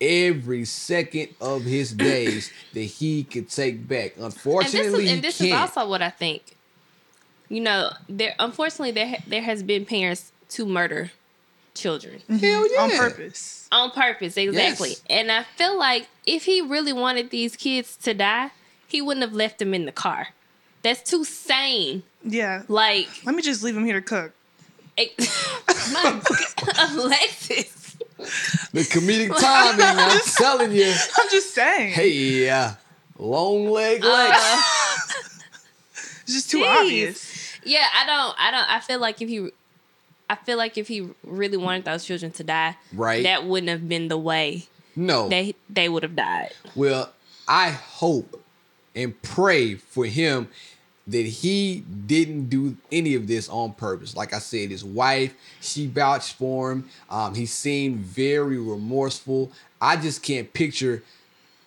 [0.03, 5.21] every second of his days that he could take back and this unfortunately is, and
[5.23, 5.61] this is can't.
[5.61, 6.57] also what I think.
[7.49, 11.11] You know, there unfortunately there there has been parents to murder
[11.75, 12.35] children mm-hmm.
[12.35, 12.81] Hell yeah.
[12.81, 13.67] on purpose.
[13.71, 14.89] on purpose, exactly.
[14.89, 15.03] Yes.
[15.09, 18.51] And I feel like if he really wanted these kids to die,
[18.93, 20.29] he wouldn't have left them in the car.
[20.83, 22.03] That's too sane.
[22.23, 22.61] Yeah.
[22.69, 24.31] Like, Let me just leave him here to cook.
[25.91, 26.21] my
[26.91, 27.95] Alexis.
[28.71, 30.85] the comedic timing i'm telling you
[31.19, 31.93] I'm just saying.
[31.93, 32.71] hey uh,
[33.17, 34.61] long leg legs Uh,
[36.21, 36.79] it's just too jeez.
[36.79, 37.57] obvious.
[37.65, 38.35] Yeah, I don't.
[38.39, 38.69] I don't.
[38.71, 39.49] I feel like if he,
[40.29, 43.23] I feel like if he really wanted those children to die, Right.
[43.23, 46.51] that wouldn't have been the way no they they would have died.
[46.75, 47.11] Well,
[47.47, 48.41] I hope
[48.95, 50.47] and pray for him
[51.05, 54.15] that he didn't do any of this on purpose.
[54.15, 56.89] Like I said, his wife, she vouched for him.
[57.09, 59.51] Um, he seemed very remorseful.
[59.81, 61.03] I just can't picture,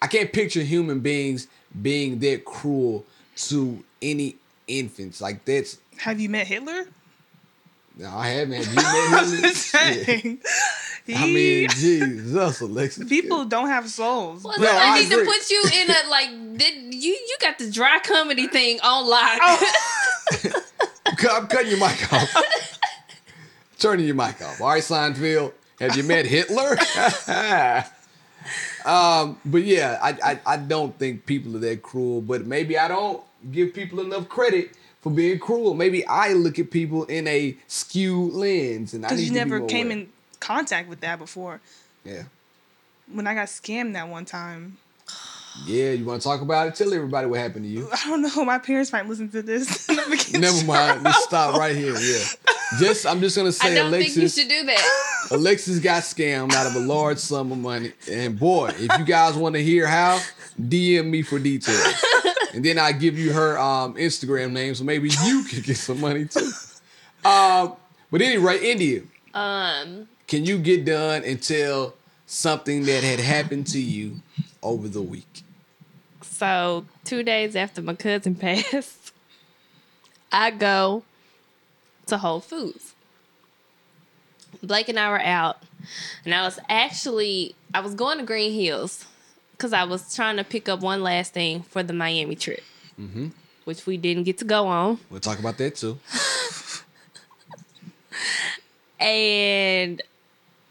[0.01, 1.49] I can't picture human beings
[1.83, 3.05] being that cruel
[3.37, 4.37] to any
[4.67, 5.21] infants.
[5.21, 6.87] Like that's, Have you met Hitler?
[7.99, 8.65] no, I haven't.
[8.65, 10.39] Have you met saying.
[11.09, 13.09] I He- mean, Jesus, Alexis.
[13.09, 14.43] people don't have souls.
[14.45, 16.31] Well, No, I, I need to put you in a like.
[16.59, 19.39] Did you you got the dry comedy thing on lock?
[19.43, 20.63] Oh.
[21.31, 22.79] I'm cutting your mic off.
[23.79, 24.61] Turning your mic off.
[24.61, 25.53] All right, Seinfeld.
[25.81, 26.77] Have you met Hitler?
[28.85, 32.21] um, but yeah, I, I I don't think people are that cruel.
[32.21, 35.75] But maybe I don't give people enough credit for being cruel.
[35.75, 39.61] Maybe I look at people in a skewed lens, and I need Because you never
[39.67, 39.99] came aware.
[39.99, 40.09] in
[40.47, 41.61] contact with that before.
[42.05, 42.23] Yeah,
[43.13, 44.79] When I got scammed that one time,
[45.67, 45.93] yeah.
[45.93, 46.75] You want to talk about it?
[46.75, 47.89] Tell everybody what happened to you.
[47.91, 48.45] I don't know.
[48.45, 49.89] My parents might listen to this.
[50.33, 51.03] Never mind.
[51.03, 51.95] Just stop right here.
[51.99, 52.25] Yeah.
[52.79, 54.15] Just I'm just gonna say I say don't Alexis.
[54.15, 55.29] think you should do that.
[55.31, 57.93] Alexis got scammed out of a large sum of money.
[58.11, 60.21] And boy, if you guys want to hear how,
[60.61, 62.05] DM me for details.
[62.55, 66.01] And then I give you her um, Instagram name so maybe you can get some
[66.01, 66.51] money too.
[67.23, 67.75] Um,
[68.11, 69.03] but anyway, India,
[69.35, 71.95] Um, can you get done and tell
[72.27, 74.21] something that had happened to you
[74.63, 75.45] over the week?
[76.37, 79.13] so two days after my cousin passed,
[80.31, 81.03] I go
[82.07, 82.95] to Whole Foods.
[84.63, 85.63] Blake and I were out,
[86.25, 89.05] and I was actually I was going to Green Hills
[89.53, 92.63] because I was trying to pick up one last thing for the Miami trip,
[92.99, 93.29] mm-hmm.
[93.65, 94.99] which we didn't get to go on.
[95.11, 95.99] We'll talk about that too.
[98.99, 100.03] and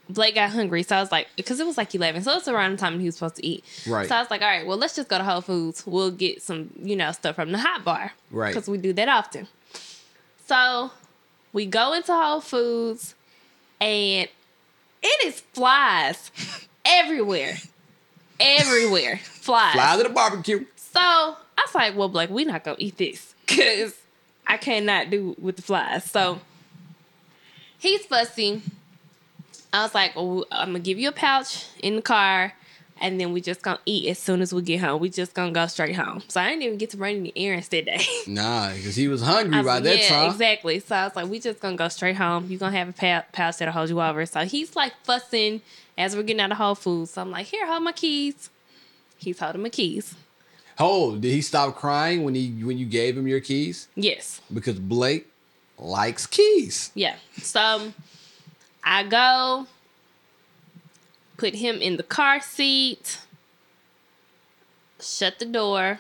[0.09, 2.71] Blake got hungry, so I was like, because it was like eleven, so it's around
[2.73, 3.63] the time he was supposed to eat.
[3.87, 4.07] Right.
[4.07, 5.85] So I was like, all right, well, let's just go to Whole Foods.
[5.87, 8.53] We'll get some, you know, stuff from the hot bar, Right.
[8.53, 9.47] Because we do that often.
[10.45, 10.91] So
[11.53, 13.15] we go into Whole Foods,
[13.81, 14.27] and
[15.01, 16.31] it is flies
[16.85, 17.57] everywhere,
[18.39, 19.73] everywhere, flies.
[19.73, 20.65] Fly to the barbecue.
[20.75, 23.95] So I was like, well, Blake, we're not gonna eat this because
[24.45, 26.03] I cannot do with the flies.
[26.03, 26.39] So
[27.79, 28.61] he's fussy.
[29.75, 32.53] I was like, oh, well, I'm gonna give you a pouch in the car,
[33.01, 35.01] and then we just gonna eat as soon as we get home.
[35.01, 36.23] We just gonna go straight home.
[36.29, 38.01] So I didn't even get to run any errands that day.
[38.27, 40.31] Nah, because he was hungry was by that yeah, time.
[40.31, 40.79] exactly.
[40.79, 42.49] So I was like, we just gonna go straight home.
[42.49, 44.25] You gonna have a pouch that'll hold you over.
[44.25, 45.59] So he's like fussing
[45.97, 47.11] as we're getting out of Whole Foods.
[47.11, 48.49] So I'm like, here, hold my keys.
[49.17, 50.15] He's holding my keys.
[50.79, 53.89] Oh, did he stop crying when he when you gave him your keys?
[53.95, 54.39] Yes.
[54.53, 55.27] Because Blake
[55.77, 56.91] likes keys.
[56.95, 57.17] Yeah.
[57.41, 57.93] So um,
[58.85, 59.65] I go,
[61.37, 63.19] put him in the car seat,
[65.01, 65.99] shut the door,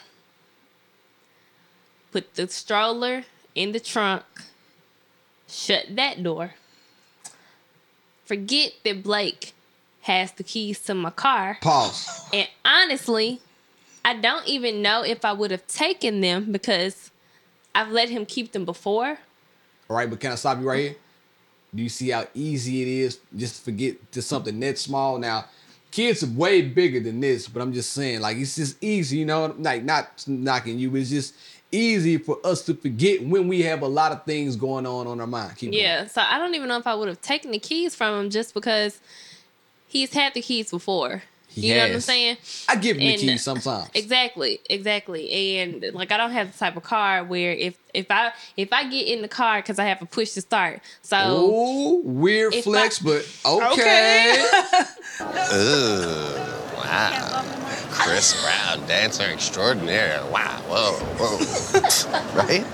[2.11, 3.23] put the stroller
[3.55, 4.23] in the trunk,
[5.47, 6.51] shut that door.
[8.23, 9.53] Forget that Blake
[10.01, 11.57] has the keys to my car.
[11.61, 12.29] Pause.
[12.33, 13.41] And honestly,
[14.03, 17.09] I don't even know if I would have taken them because
[17.73, 19.17] I've let him keep them before.
[19.89, 20.95] All right, but can I stop you right here?
[21.75, 25.17] Do you see how easy it is just to forget to something that small?
[25.17, 25.45] Now,
[25.91, 29.25] kids are way bigger than this, but I'm just saying, like, it's just easy, you
[29.25, 31.35] know, like not knocking you, it's just
[31.71, 35.19] easy for us to forget when we have a lot of things going on on
[35.19, 35.57] our mind.
[35.57, 35.83] Keep going.
[35.83, 38.29] Yeah, so I don't even know if I would have taken the keys from him
[38.29, 38.99] just because
[39.87, 41.23] he's had the keys before.
[41.55, 42.37] He you know what I'm saying?
[42.67, 43.89] I give him the keys sometimes.
[43.93, 45.57] Exactly, exactly.
[45.59, 48.89] And like I don't have the type of car where if if I if I
[48.89, 50.81] get in the car because I have to push to start.
[51.01, 53.71] So Oh, weird flex, I- but okay.
[53.71, 54.45] Okay.
[56.87, 60.21] I Chris Brown, dancer extraordinaire.
[60.29, 62.35] Wow, whoa, whoa.
[62.43, 62.65] right?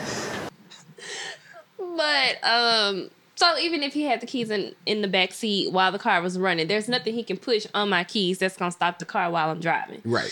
[1.78, 3.10] But um,
[3.42, 6.22] so even if he had the keys in in the back seat while the car
[6.22, 9.32] was running, there's nothing he can push on my keys that's gonna stop the car
[9.32, 10.00] while I'm driving.
[10.06, 10.32] Right.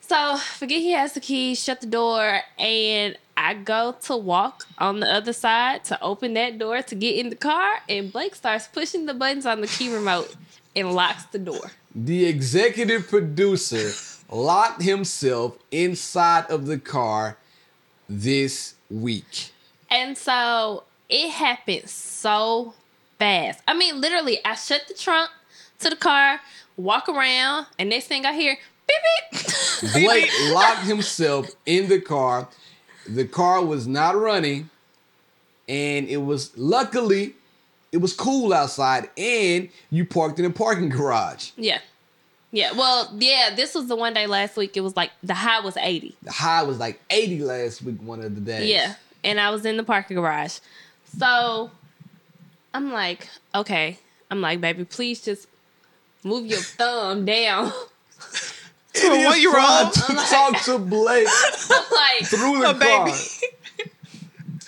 [0.00, 4.98] So forget he has the keys, shut the door, and I go to walk on
[4.98, 8.66] the other side to open that door to get in the car, and Blake starts
[8.66, 10.34] pushing the buttons on the key remote
[10.74, 11.70] and locks the door.
[11.94, 13.92] The executive producer
[14.28, 17.38] locked himself inside of the car
[18.08, 19.52] this week.
[19.88, 20.82] And so
[21.14, 22.74] it happened so
[23.18, 23.62] fast.
[23.68, 25.30] I mean, literally, I shut the trunk
[25.78, 26.40] to the car,
[26.76, 29.92] walk around, and next thing I hear, beep beep.
[29.92, 32.48] Blake locked himself in the car.
[33.08, 34.70] The car was not running,
[35.68, 37.34] and it was luckily
[37.92, 41.50] it was cool outside, and you parked in a parking garage.
[41.56, 41.78] yeah.
[42.50, 42.70] Yeah.
[42.70, 44.76] Well, yeah, this was the one day last week.
[44.76, 46.16] It was like the high was 80.
[46.22, 48.70] The high was like 80 last week, one of the days.
[48.70, 48.94] Yeah.
[49.24, 50.60] And I was in the parking garage.
[51.18, 51.70] So
[52.72, 53.98] I'm like, okay.
[54.30, 55.46] I'm like, baby, please just
[56.24, 57.72] move your thumb down.
[58.94, 59.92] To a one year Trying old.
[59.92, 61.26] to talk to Blake
[61.70, 63.06] I'm like, through the car.
[63.06, 63.18] baby.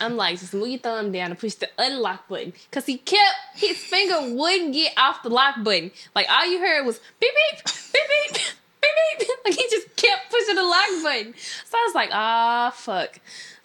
[0.01, 2.53] I'm like, just move your thumb down and push the unlock button.
[2.73, 5.93] Cause he kept his finger wouldn't get off the lock button.
[6.17, 8.43] Like all you heard was beep beep, beep beep,
[8.83, 9.29] beep beep.
[9.45, 11.33] Like he just kept pushing the lock button.
[11.65, 13.21] So I was like, ah fuck.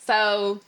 [0.06, 0.62] So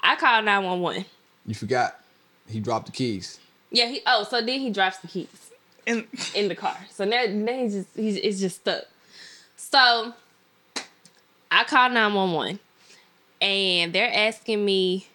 [0.00, 1.04] I called 911.
[1.46, 2.00] You forgot
[2.48, 3.38] he dropped the keys.
[3.70, 5.50] Yeah, he oh, so then he drops the keys
[5.86, 6.76] And in the car.
[6.90, 8.84] So now, now he's just he's it's just stuck.
[9.56, 10.12] So
[11.50, 12.58] I called 911
[13.40, 15.06] and they're asking me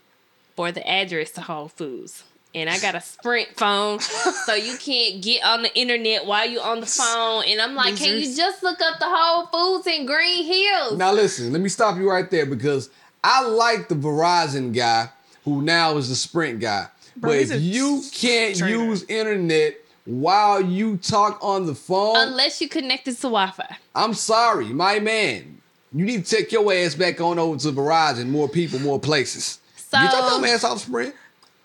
[0.56, 2.24] for the address to Whole Foods.
[2.54, 6.64] And I got a Sprint phone, so you can't get on the internet while you're
[6.64, 7.44] on the phone.
[7.48, 10.98] And I'm like, can you just look up the Whole Foods in Green Hills?
[10.98, 12.90] Now listen, let me stop you right there because
[13.22, 15.10] I like the Verizon guy
[15.46, 16.88] who now is the Sprint guy.
[17.16, 18.76] Bro, but if you can't traitor.
[18.76, 23.78] use internet while you talk on the phone, Unless you connected to Wi-Fi.
[23.96, 25.62] I'm sorry, my man.
[25.94, 28.28] You need to take your ass back on over to Verizon.
[28.28, 29.60] More people, more places.
[29.78, 31.16] So Get your dumb ass off Sprint.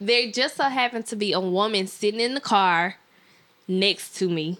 [0.00, 2.96] there just so happened to be a woman sitting in the car
[3.66, 4.58] next to me.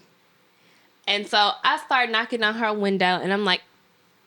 [1.07, 3.61] And so I start knocking on her window and I'm like,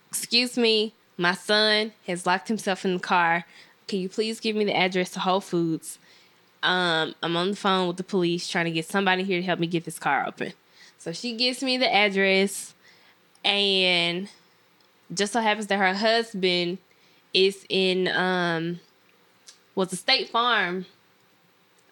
[0.09, 3.45] Excuse me, my son has locked himself in the car.
[3.87, 5.99] Can you please give me the address to Whole Foods?
[6.63, 9.61] Um, I'm on the phone with the police trying to get somebody here to help
[9.61, 10.55] me get this car open.
[10.99, 12.73] So she gives me the address,
[13.45, 14.29] and
[15.13, 16.79] just so happens that her husband
[17.35, 18.81] is in um
[19.75, 20.87] was a State Farm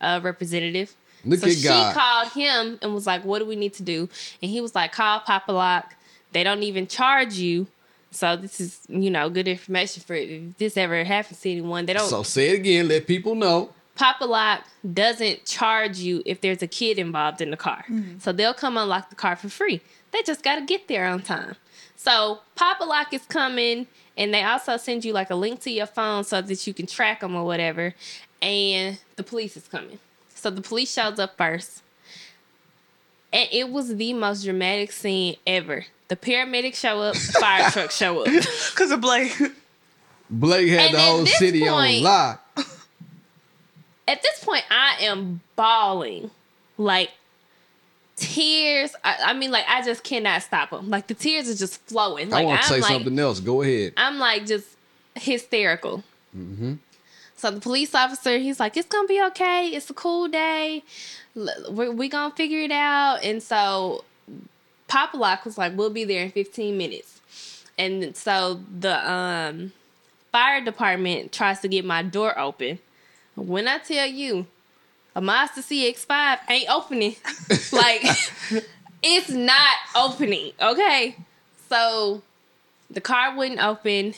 [0.00, 0.94] uh, representative.
[1.24, 1.94] Look so she God.
[1.94, 4.08] called him and was like, "What do we need to do?"
[4.40, 5.94] And he was like, "Call Pop-A-Lock.
[6.32, 7.66] They don't even charge you."
[8.12, 11.86] So this is, you know, good information for if this ever happens to anyone.
[11.86, 12.08] They don't.
[12.08, 12.88] So say it again.
[12.88, 13.70] Let people know.
[13.94, 17.84] Pop-A-Lock doesn't charge you if there's a kid involved in the car.
[17.90, 18.18] Mm-hmm.
[18.20, 19.80] So they'll come unlock the car for free.
[20.12, 21.56] They just got to get there on time.
[21.96, 26.24] So Pop-A-Lock is coming, and they also send you like a link to your phone
[26.24, 27.94] so that you can track them or whatever.
[28.40, 29.98] And the police is coming.
[30.34, 31.82] So the police shows up first.
[33.32, 35.86] And it was the most dramatic scene ever.
[36.12, 38.26] The paramedics show up, the fire truck show up.
[38.70, 39.34] because of Blake.
[40.28, 42.66] Blake had And the whole city point- on lock.
[44.06, 46.30] at this point I am bawling
[46.76, 47.10] like
[48.16, 51.80] tears I, I mean like I just cannot stop them like the tears are just
[51.86, 53.40] flowing like I want to say like something else.
[53.40, 53.94] Go ahead.
[53.96, 54.66] I'm like just
[55.16, 56.04] hysterical
[56.36, 56.74] Mm-hmm.
[57.36, 60.82] so the police officer he's like it's gonna be okay it's a cool day
[61.34, 64.04] we're, we gonna figure it out and so
[64.92, 69.72] Pop-A-Lock was like we'll be there in 15 minutes and so the um
[70.30, 72.78] fire department tries to get my door open
[73.34, 74.46] when I tell you
[75.14, 77.16] a Mazda CX5 ain't opening,
[77.72, 78.02] like
[79.02, 81.16] it's not opening, okay?
[81.68, 82.22] So
[82.90, 84.14] the car wouldn't open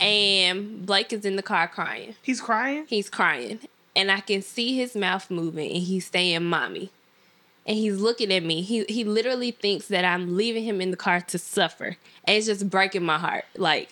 [0.00, 2.14] and Blake is in the car crying.
[2.22, 2.86] He's crying.
[2.88, 3.60] He's crying
[3.96, 6.90] and I can see his mouth moving and he's saying mommy.
[7.68, 8.62] And he's looking at me.
[8.62, 11.98] He he literally thinks that I'm leaving him in the car to suffer.
[12.24, 13.44] And it's just breaking my heart.
[13.56, 13.90] Like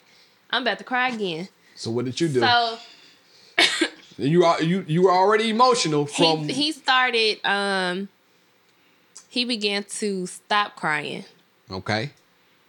[0.51, 1.49] I'm about to cry again.
[1.75, 2.41] So what did you do?
[2.41, 2.79] So
[4.19, 8.09] you are you you were already emotional from he he started um
[9.29, 11.25] he began to stop crying
[11.71, 12.11] okay.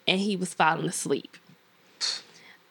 [0.05, 1.37] and he was falling asleep.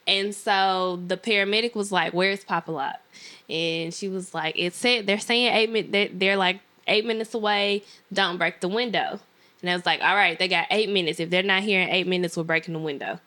[0.06, 3.00] And so the paramedic was like, "Where's Pop-A-Lock?"
[3.48, 6.12] And she was like, "It said they're saying eight minutes.
[6.14, 7.82] They're like eight minutes away.
[8.12, 9.20] Don't break the window."
[9.62, 11.18] And I was like, all right, they got eight minutes.
[11.18, 13.18] If they're not here in eight minutes, we're breaking the window.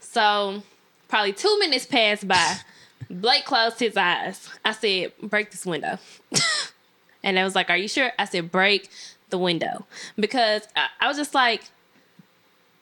[0.00, 0.62] So
[1.08, 2.56] probably two minutes passed by.
[3.10, 4.48] Blake closed his eyes.
[4.64, 5.98] I said, break this window.
[7.22, 8.12] and I was like, are you sure?
[8.18, 8.90] I said, break
[9.30, 9.86] the window.
[10.18, 11.62] Because I, I was just like,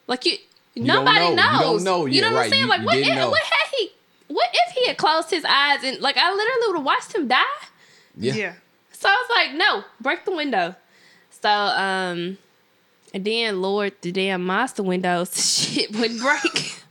[0.07, 0.37] like you,
[0.75, 1.25] don't nobody know.
[1.29, 1.83] You don't knows.
[1.83, 2.05] know.
[2.05, 2.45] You Yeah, know what right.
[2.45, 2.63] I'm saying?
[2.63, 3.29] You- like, you what didn't if, know.
[3.29, 3.91] what had he,
[4.27, 7.27] what if he had closed his eyes and, like, I literally would have watched him
[7.27, 7.43] die?
[8.15, 8.33] Yeah.
[8.33, 8.53] Yeah.
[8.99, 10.75] So I was like, no, break the window.
[11.29, 12.39] So, um,
[13.13, 16.81] and then Lord, the damn monster windows, shit wouldn't break.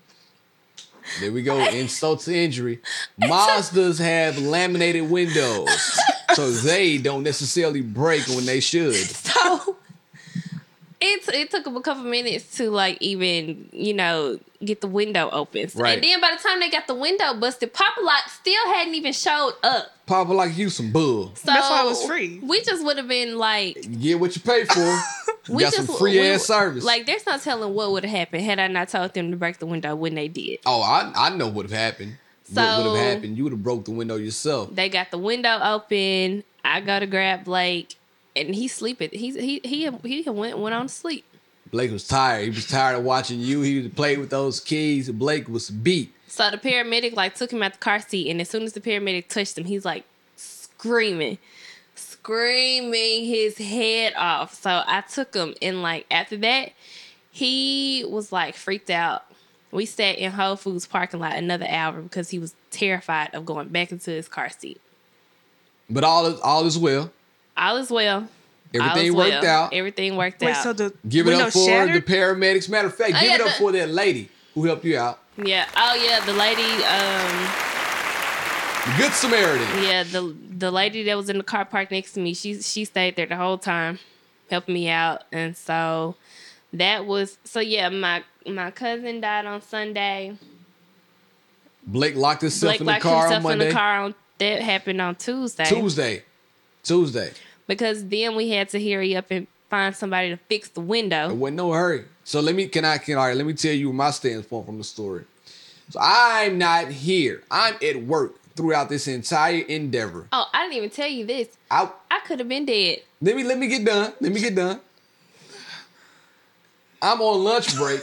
[1.18, 1.58] There we go.
[1.58, 2.80] Insult to injury.
[3.18, 5.98] Monsters have laminated windows,
[6.34, 8.94] so they don't necessarily break when they should.
[8.94, 9.76] so
[11.00, 15.28] it it took them a couple minutes to like even you know get the window
[15.32, 15.68] open.
[15.68, 15.94] So- Right.
[15.94, 19.52] And then by the time they got the window busted, Pop-A-Lock still hadn't even showed
[19.62, 19.92] up.
[20.06, 21.32] Papa like you some bull.
[21.34, 22.38] So That's why it was free.
[22.42, 24.98] We just would have been like, get what you pay for.
[25.48, 26.82] We got just some free we- ass service.
[26.82, 29.58] Like, there's no telling what would have happened had I not told them to break
[29.58, 30.58] the window when they did.
[30.66, 32.16] oh, I I know what would have happened.
[32.52, 33.36] what would have happened?
[33.36, 34.74] You would have broke the window yourself.
[34.74, 36.42] They got the window open.
[36.64, 37.94] I go to grab Blake,
[38.36, 39.10] and he's sleeping.
[39.12, 41.24] He's he he he went went on to sleep.
[41.70, 42.44] Blake was tired.
[42.44, 43.62] He was tired of watching you.
[43.62, 45.10] He was played with those keys.
[45.10, 46.12] Blake was beat.
[46.28, 48.80] So the paramedic like took him out the car seat, and as soon as the
[48.80, 50.04] paramedic touched him, he's like
[50.36, 51.38] screaming,
[51.94, 54.54] screaming his head off.
[54.54, 56.72] So I took him, and like after that,
[57.30, 59.24] he was like freaked out.
[59.72, 63.68] We sat in Whole Foods parking lot another hour because he was terrified of going
[63.68, 64.80] back into his car seat.
[65.90, 67.10] But all is all is well.
[67.56, 68.28] All is well.
[68.74, 69.46] Everything is worked well.
[69.46, 69.72] out.
[69.72, 70.62] Everything worked Wait, out.
[70.62, 71.94] so the Give it window up for shattered?
[72.04, 72.68] the paramedics.
[72.68, 74.98] Matter of fact, Oh, give yeah, it up the- for that lady who helped you
[74.98, 75.18] out.
[75.42, 75.66] yeah.
[75.76, 76.24] Oh yeah.
[76.24, 76.62] The lady.
[76.62, 77.48] Um.
[78.86, 79.82] The Good Samaritan.
[79.82, 82.84] Yeah, the the lady that was in the car park next to me, she she
[82.84, 83.98] stayed there the whole time,
[84.50, 86.14] helping me out, and so
[86.72, 87.88] that was so yeah.
[87.88, 90.36] My my cousin died on Sunday.
[91.86, 93.68] Blake locked himself Blake in the locked car on himself in Monday.
[93.68, 95.64] the car on that happened on Tuesday.
[95.64, 96.22] Tuesday.
[96.82, 97.32] Tuesday.
[97.66, 101.34] Because then we had to hurry up and find somebody to fix the window.
[101.34, 102.04] wasn't no hurry.
[102.24, 104.78] So let me can I can all right, let me tell you my standpoint from
[104.78, 105.24] the story.
[105.90, 107.42] So I'm not here.
[107.50, 110.26] I'm at work throughout this entire endeavor.
[110.32, 111.48] Oh, I didn't even tell you this.
[111.70, 113.00] I I could have been dead.
[113.20, 114.12] let me let me get done.
[114.20, 114.80] Let me get done.
[117.00, 118.00] I'm on lunch break.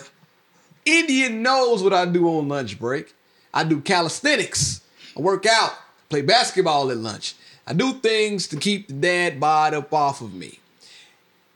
[0.86, 3.14] India knows what I do on lunch break.
[3.53, 4.82] I do calisthenics.
[5.18, 5.72] I work out,
[6.09, 7.36] play basketball at lunch.
[7.66, 10.59] I do things to keep the dad bod up off of me.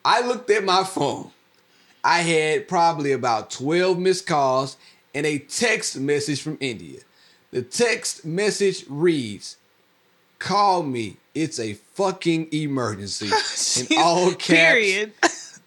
[0.06, 1.32] I looked at my phone.
[2.04, 4.78] I had probably about 12 missed calls
[5.14, 7.02] and a text message from India.
[7.52, 9.58] The text message reads,
[10.40, 11.18] Call me.
[11.34, 13.28] It's a fucking emergency.
[13.82, 14.48] In all caps.
[14.48, 15.14] Period.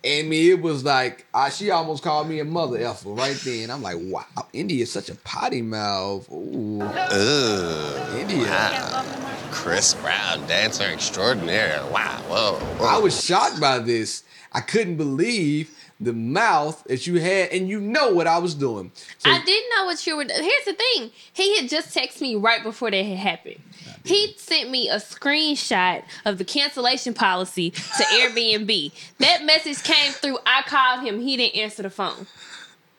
[0.02, 3.70] And me, it was like, I, she almost called me a mother effer right then.
[3.70, 6.30] I'm like, wow, India is such a potty mouth.
[6.32, 8.18] Ooh, Ugh.
[8.18, 9.04] India.
[9.50, 11.82] Chris Brown, dancer extraordinaire.
[11.90, 12.22] Wow.
[12.28, 12.54] Whoa.
[12.54, 12.86] whoa.
[12.86, 14.22] I was shocked by this.
[14.52, 18.90] I couldn't believe the mouth that you had, and you know what I was doing.
[19.18, 20.24] So, I didn't know what you were.
[20.24, 21.10] Here's the thing.
[21.32, 23.60] He had just texted me right before that had happened.
[24.04, 27.78] He sent me a screenshot of the cancellation policy to
[28.14, 28.92] Airbnb.
[29.18, 30.38] that message came through.
[30.46, 31.20] I called him.
[31.20, 32.26] He didn't answer the phone.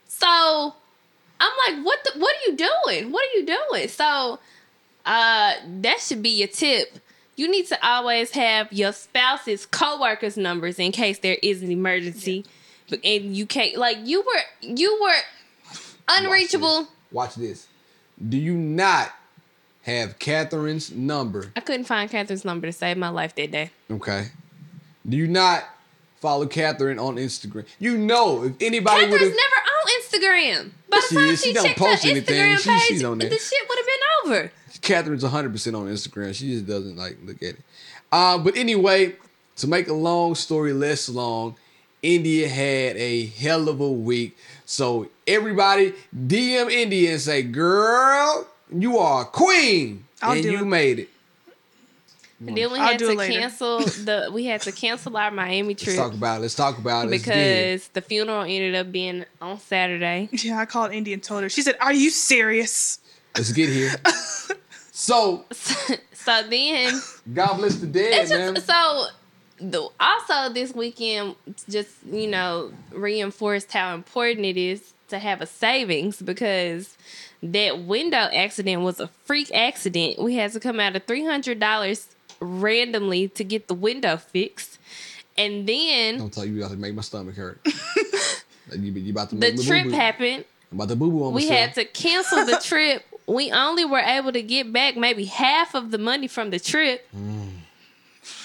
[0.08, 0.76] So
[1.40, 2.04] I'm like, what?
[2.04, 3.12] The, what are you doing?
[3.12, 3.88] What are you doing?
[3.88, 4.40] So
[5.06, 7.00] uh, that should be your tip.
[7.36, 12.42] You need to always have your spouse's co-workers numbers in case there is an emergency.
[12.44, 12.52] But
[13.04, 15.76] And you can't like you were you were
[16.10, 16.88] unreachable.
[17.12, 17.68] watch this.
[18.28, 19.12] Do you not
[19.84, 21.52] have Catherine's number?
[21.56, 23.72] I couldn't find Catherine's number to save my life that day.
[23.90, 24.28] Okay.
[25.08, 25.64] Do you not
[26.20, 27.66] follow Catherine on Instagram?
[27.80, 30.72] You know, if anybody would Catherine's never on Instagram.
[30.90, 31.42] By the she time is.
[31.42, 32.36] she, She don't checked post her anything.
[32.36, 33.30] Instagram She- page, she's on there.
[33.30, 34.52] the shit would have been over.
[34.82, 36.34] Catherine's 100% on Instagram.
[36.36, 37.60] She just doesn't like look at it.
[38.12, 39.16] Uh, but anyway,
[39.58, 41.56] to make a long story less long,
[42.02, 44.38] India had a hell of a week.
[44.66, 50.06] So everybody DM India and say, girl, you are a queen.
[50.22, 50.66] I'll and you it.
[50.66, 51.10] made it.
[52.40, 55.96] And then we I'll had to cancel the we had to cancel our Miami trip.
[55.96, 56.42] Let's talk about it.
[56.42, 57.12] Let's talk about it.
[57.12, 57.38] Let's get it.
[57.38, 60.30] because the funeral ended up being on Saturday.
[60.42, 61.50] Yeah, I called Indy and told her.
[61.50, 63.00] She said, "Are you serious?"
[63.38, 63.94] Let's get here.
[64.92, 67.00] so, so then
[67.32, 68.56] God bless the dead, it's man.
[68.56, 69.06] just so
[69.62, 71.36] the also this weekend
[71.70, 76.98] just you know reinforced how important it is to have a savings because
[77.44, 82.08] that window accident was a freak accident we had to come out of $300
[82.40, 84.80] randomly to get the window fixed
[85.38, 87.60] And then Don't tell you about to make my stomach hurt.
[88.74, 89.96] You, you about to make the trip boo-boo.
[89.98, 90.46] happened.
[90.72, 91.60] I'm about to boo boo We myself.
[91.60, 93.04] had to cancel the trip.
[93.28, 97.06] We only were able to get back maybe half of the money from the trip.
[97.14, 97.50] Mm.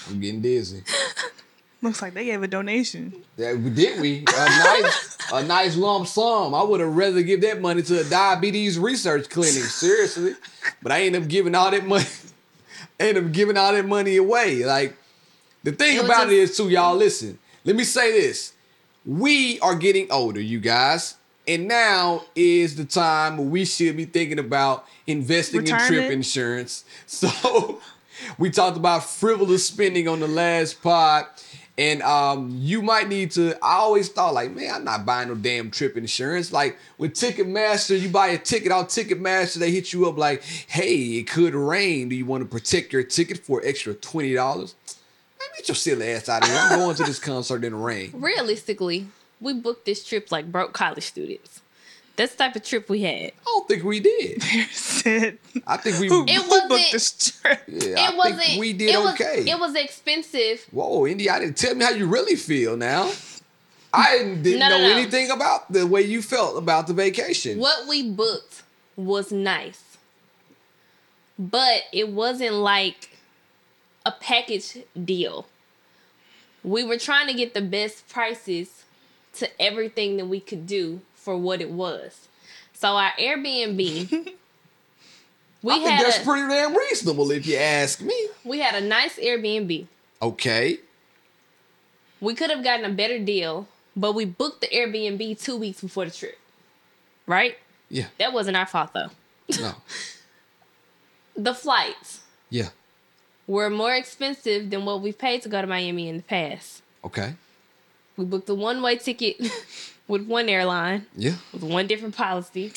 [0.09, 0.83] I'm getting dizzy.
[1.81, 3.13] Looks like they gave a donation.
[3.37, 4.19] Yeah, did we?
[4.21, 6.55] A nice, a nice lump sum.
[6.55, 9.61] I would have rather give that money to a diabetes research clinic.
[9.63, 10.33] Seriously,
[10.81, 12.05] but I ended up giving all that money.
[12.99, 14.65] I ended up giving all that money away.
[14.65, 14.95] Like
[15.63, 16.95] the thing It about it just- is, too, y'all.
[16.95, 18.53] Listen, let me say this:
[19.05, 21.13] we are getting older, you guys,
[21.47, 26.85] and now is the time we should be thinking about investing in trip insurance.
[27.05, 27.79] So
[28.37, 31.25] we talked about frivolous spending on the last pod.
[31.79, 33.53] And um, you might need to.
[33.63, 36.51] I always thought, like, man, I'm not buying no damn trip insurance.
[36.51, 40.95] Like with Ticketmaster, you buy a ticket out Ticketmaster, they hit you up like, hey,
[41.19, 42.09] it could rain.
[42.09, 44.73] Do you want to protect your ticket for extra twenty dollars?
[45.39, 46.57] Man, get your silly ass out of here.
[46.59, 48.09] I'm going to this concert in the rain.
[48.15, 49.05] Realistically,
[49.39, 51.61] we booked this trip like broke college students.
[52.17, 53.31] That's the type of trip we had.
[53.31, 54.41] I don't think we did.
[54.71, 56.07] Said, I think we.
[56.07, 57.11] who, It who wasn't- booked this
[57.41, 57.61] trip?
[57.67, 58.41] yeah, it I wasn't.
[58.41, 59.43] think we did it was, okay.
[59.49, 60.65] It was expensive.
[60.71, 63.11] Whoa, Indy, I didn't tell me how you really feel now.
[63.93, 64.95] I didn't, didn't No, no, know no.
[64.97, 67.59] anything about the way you felt about the vacation.
[67.59, 68.63] What we booked
[68.95, 69.83] was nice,
[71.39, 73.17] but it wasn't like
[74.05, 75.45] a package deal.
[76.63, 78.83] We were trying to get the best prices
[79.35, 82.27] to everything that we could do for what it was.
[82.73, 83.77] So our Airbnb,
[85.61, 88.27] we I think had that's a, pretty damn reasonable if you ask me.
[88.45, 89.87] we had a nice Airbnb.
[90.21, 90.79] Okay.
[92.21, 96.05] We could have gotten a better deal, but we booked the Airbnb two weeks before
[96.05, 96.39] the trip.
[97.25, 97.57] Right?
[97.89, 98.05] Yeah.
[98.19, 99.09] That wasn't our fault though.
[99.59, 99.73] No.
[101.39, 102.69] The flights Yeah.
[103.45, 106.81] were more expensive than what we've paid to go to Miami in the past.
[107.05, 107.35] Okay.
[108.17, 109.37] We booked a one way ticket
[110.07, 111.35] with one airline Yeah.
[111.53, 112.71] with one different policy.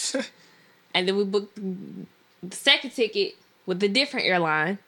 [0.94, 4.78] and then we booked the second ticket with a different airline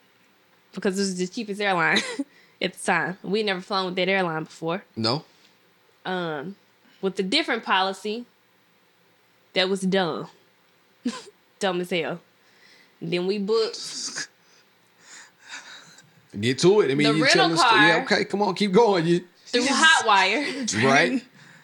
[0.73, 1.99] because it was the cheapest airline
[2.61, 3.17] at the time.
[3.23, 4.83] We'd never flown with that airline before.
[4.95, 5.23] No.
[6.05, 6.55] Um,
[7.01, 8.25] with a different policy
[9.53, 10.27] that was dumb.
[11.59, 12.19] dumb as hell.
[13.01, 14.27] Then we booked
[16.39, 16.89] Get to it.
[16.91, 17.81] I mean, The you rental story.
[17.81, 18.01] Yeah.
[18.05, 18.25] Okay.
[18.25, 18.55] Come on.
[18.55, 19.05] Keep going.
[19.05, 20.83] You through Hotwire.
[20.83, 21.23] right.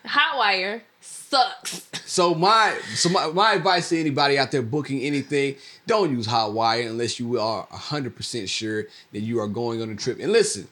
[0.10, 1.88] Hotwire sucks.
[2.06, 5.56] So my so my, my advice to anybody out there booking anything,
[5.86, 9.96] don't use Hotwire unless you are hundred percent sure that you are going on a
[9.96, 10.20] trip.
[10.20, 10.68] And listen,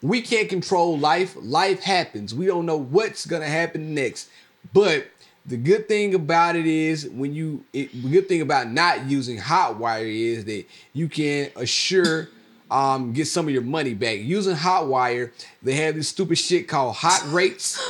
[0.00, 1.36] we can't control life.
[1.40, 2.34] Life happens.
[2.34, 4.30] We don't know what's gonna happen next.
[4.72, 5.08] But
[5.44, 9.38] the good thing about it is when you it, the good thing about not using
[9.38, 10.64] Hotwire is that
[10.94, 12.28] you can assure
[12.70, 14.18] um get some of your money back.
[14.18, 17.80] Using Hotwire, they have this stupid shit called hot rates.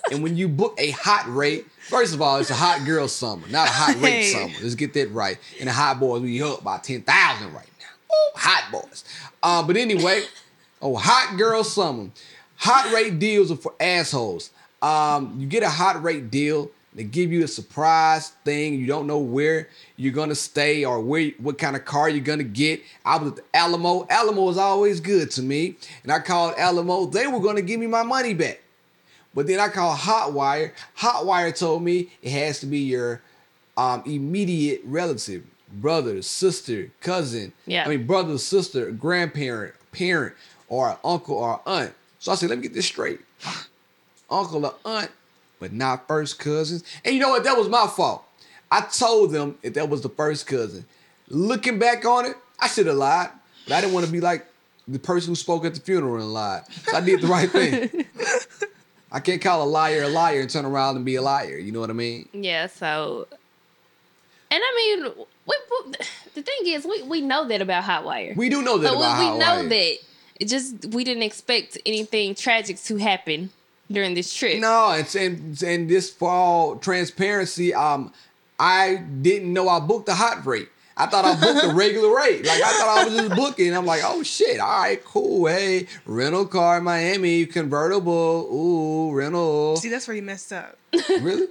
[0.12, 3.46] and when you book a hot rate, first of all, it's a hot girl summer,
[3.48, 4.32] not a hot rate Hey.
[4.32, 4.54] summer.
[4.62, 5.38] Let's get that right.
[5.58, 8.14] And the hot boys, we up by 10,000 right now.
[8.14, 9.04] Ooh, hot boys.
[9.42, 10.22] Uh, but anyway,
[10.82, 12.10] oh, hot girl summer.
[12.56, 14.50] Hot rate deals are for assholes.
[14.82, 18.74] Um, you get a hot rate deal, they give you a surprise thing.
[18.74, 22.42] You don't know where you're gonna stay or where what kind of car you're gonna
[22.42, 22.80] get.
[23.04, 24.06] I was at the Alamo.
[24.08, 27.04] Alamo is always good to me, and I called Alamo.
[27.04, 28.62] They were gonna give me my money back.
[29.34, 30.72] But then I called Hotwire.
[30.98, 33.20] Hotwire told me it has to be your
[33.76, 37.52] um, immediate relative, brother, sister, cousin.
[37.66, 37.84] Yeah.
[37.84, 40.34] I mean, brother, sister, grandparent, parent,
[40.68, 41.92] or uncle or aunt.
[42.18, 43.20] So I said, let me get this straight.
[44.30, 45.10] Uncle or aunt,
[45.58, 46.84] but not first cousins.
[47.04, 47.44] And you know what?
[47.44, 48.24] That was my fault.
[48.70, 50.84] I told them if that was the first cousin.
[51.28, 53.30] Looking back on it, I should have lied,
[53.66, 54.46] but I didn't want to be like
[54.88, 56.62] the person who spoke at the funeral and lied.
[56.84, 58.06] So I did the right thing.
[59.12, 61.56] I can't call a liar a liar and turn around and be a liar.
[61.56, 62.28] You know what I mean?
[62.32, 63.26] Yeah, so
[64.50, 65.12] and I mean,
[65.46, 65.92] we, we-
[66.34, 68.36] the thing is, we, we know that about Hotwire.
[68.36, 69.96] We do know that so about we, we know that
[70.38, 73.50] it just we didn't expect anything tragic to happen
[73.90, 74.60] during this trip.
[74.60, 78.12] No, and and and this fall transparency, um,
[78.58, 80.68] I didn't know I booked a hot rate.
[80.98, 82.44] I thought I booked a regular rate.
[82.46, 83.76] Like I thought I was just booking.
[83.76, 85.46] I'm like, oh shit, all right, cool.
[85.46, 88.48] Hey, rental car in Miami, convertible.
[88.50, 89.76] Ooh, rental.
[89.76, 90.78] See, that's where you messed up.
[91.20, 91.48] Really?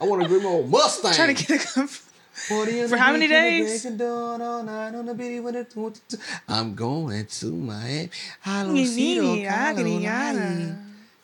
[0.00, 1.12] I want to bring my old Mustang.
[1.14, 1.88] Trying to get a
[2.48, 3.82] Party For the how many beach, in the days?
[3.82, 6.20] break of dawn, all night on the beach with it, with it.
[6.48, 8.10] I'm going to Miami.
[8.46, 10.78] I don't see no Carolina.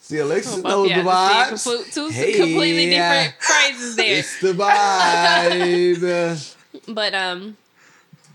[0.06, 1.50] See, Alexis Both knows the vibes.
[1.50, 4.18] just said complete- two Hey, completely different phrases there.
[4.18, 6.56] It's the vibe.
[6.88, 7.56] But um,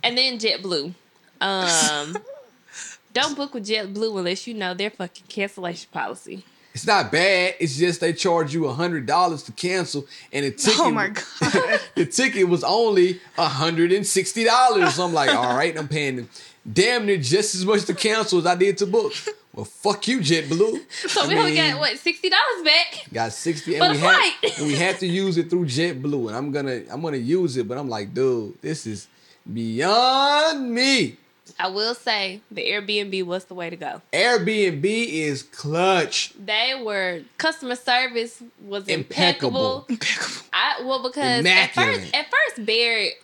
[0.01, 0.93] and then JetBlue.
[1.41, 2.17] Um,
[3.13, 6.43] Don't book with JetBlue unless you know their fucking cancellation policy.
[6.73, 7.55] It's not bad.
[7.59, 10.79] It's just they charge you a hundred dollars to cancel, and the ticket.
[10.79, 11.79] Oh my God.
[11.95, 14.95] the ticket was only a hundred and sixty dollars.
[14.95, 16.29] So I'm like, all right, I'm paying them
[16.71, 19.13] damn near just as much to cancel as I did to book.
[19.59, 20.79] Well, fuck you, JetBlue.
[21.09, 23.07] So I we only mean, got what sixty dollars back.
[23.11, 26.27] Got sixty, For and we the have and we have to use it through JetBlue,
[26.29, 29.07] and I'm gonna I'm gonna use it, but I'm like, dude, this is
[29.51, 31.17] beyond me.
[31.59, 34.01] I will say the Airbnb was the way to go.
[34.13, 36.31] Airbnb is clutch.
[36.39, 39.85] They were customer service was Impeccable.
[39.89, 40.45] impeccable.
[40.53, 43.21] I well because at first at first Barrett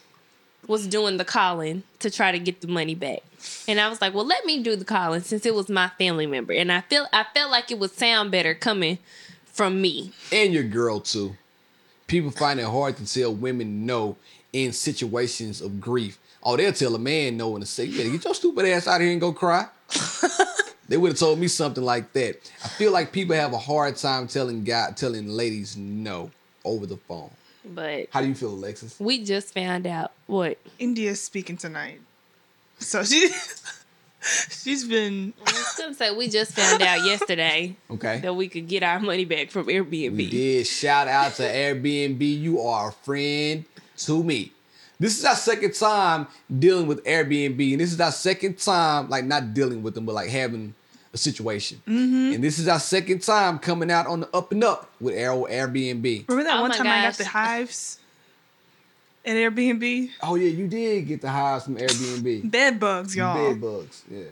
[0.68, 3.20] was doing the calling to try to get the money back.
[3.68, 6.26] And I was like, well, let me do the calling since it was my family
[6.28, 6.54] member.
[6.54, 9.00] And I feel I felt like it would sound better coming
[9.46, 10.12] from me.
[10.32, 11.36] and your girl too.
[12.08, 14.18] People find it hard to tell women no
[14.54, 16.20] in situations of grief.
[16.44, 18.06] Oh, they'll tell a man no and say, second.
[18.06, 19.66] Yeah, get your stupid ass out of here and go cry.
[20.88, 22.36] they would have told me something like that.
[22.64, 26.30] I feel like people have a hard time telling guy telling ladies no
[26.64, 27.32] over the phone.
[27.68, 29.00] But How do you feel, Alexis?
[29.00, 32.00] we just found out what India's speaking tonight.
[32.80, 33.30] So she
[34.50, 38.20] she's been I was gonna say we just found out yesterday Okay.
[38.22, 40.16] that we could get our money back from Airbnb.
[40.18, 40.68] We did.
[40.68, 42.22] Shout out to Airbnb.
[42.22, 43.66] You are a friend
[43.98, 44.52] to me.
[45.00, 49.26] This is our second time dealing with Airbnb, and this is our second time, like
[49.26, 50.74] not dealing with them, but like having
[51.14, 51.82] a situation.
[51.86, 52.36] Mm-hmm.
[52.36, 55.32] And this is our second time coming out on the up and up with Air
[55.32, 56.28] Airbnb.
[56.30, 58.00] remember that Oh one my time I got the hives
[59.26, 60.10] at Airbnb?
[60.22, 62.50] Oh yeah, you did get the highs from Airbnb.
[62.52, 63.36] Bed bugs, y'all.
[63.52, 64.04] Bed bugs.
[64.10, 64.24] Yeah.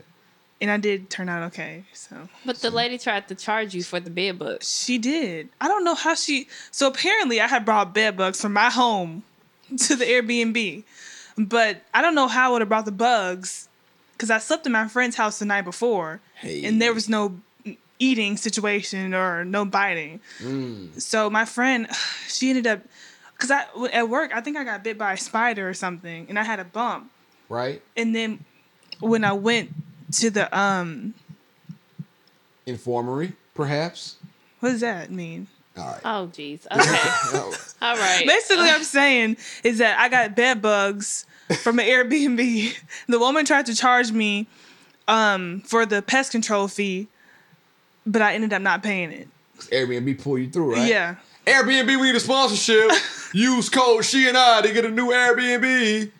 [0.60, 1.84] And I did turn out okay.
[1.92, 2.16] So
[2.46, 4.82] But the lady tried to charge you for the bed bugs.
[4.84, 5.48] she did.
[5.60, 9.24] I don't know how she so apparently I had brought bed bugs from my home
[9.78, 10.84] to the Airbnb.
[11.36, 13.68] But I don't know how I would have brought the bugs
[14.12, 16.64] because I slept in my friend's house the night before Hey.
[16.64, 17.36] and there was no
[17.98, 20.20] eating situation or no biting.
[20.40, 21.00] Mm.
[21.00, 21.88] So my friend,
[22.28, 22.80] she ended up
[23.34, 26.38] because I at work I think I got bit by a spider or something and
[26.38, 27.10] I had a bump.
[27.48, 27.82] Right?
[27.96, 28.44] And then
[29.00, 29.70] when I went
[30.12, 31.14] to the um,
[32.66, 34.16] Infirmary, perhaps.
[34.60, 35.48] what does that mean?
[35.76, 36.00] All right.
[36.04, 36.66] Oh jeez.
[36.66, 37.00] Okay.
[37.36, 38.26] Oh, All right.
[38.26, 41.26] Basically, I'm saying is that I got bed bugs
[41.62, 42.74] from an Airbnb.
[43.08, 44.46] The woman tried to charge me
[45.08, 47.08] um, for the pest control fee,
[48.06, 49.28] but I ended up not paying it.
[49.58, 50.88] Airbnb pulled you through, right?
[50.88, 51.16] Yeah.
[51.46, 52.90] Airbnb, we need a sponsorship.
[53.34, 56.10] Use code she and I to get a new Airbnb.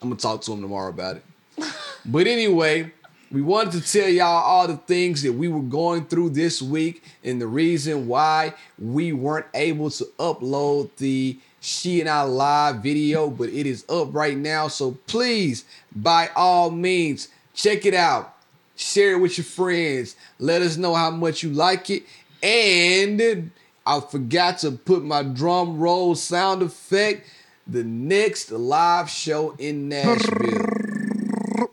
[0.00, 1.24] I'm gonna talk to him tomorrow about it.
[2.06, 2.90] But anyway,
[3.30, 7.02] we wanted to tell y'all all the things that we were going through this week
[7.22, 13.28] and the reason why we weren't able to upload the She and I live video,
[13.28, 14.68] but it is up right now.
[14.68, 18.34] So please, by all means, check it out.
[18.76, 20.16] Share it with your friends.
[20.38, 22.04] Let us know how much you like it.
[22.42, 23.50] And
[23.88, 27.26] I forgot to put my drum roll sound effect.
[27.66, 30.44] The next live show in Nashville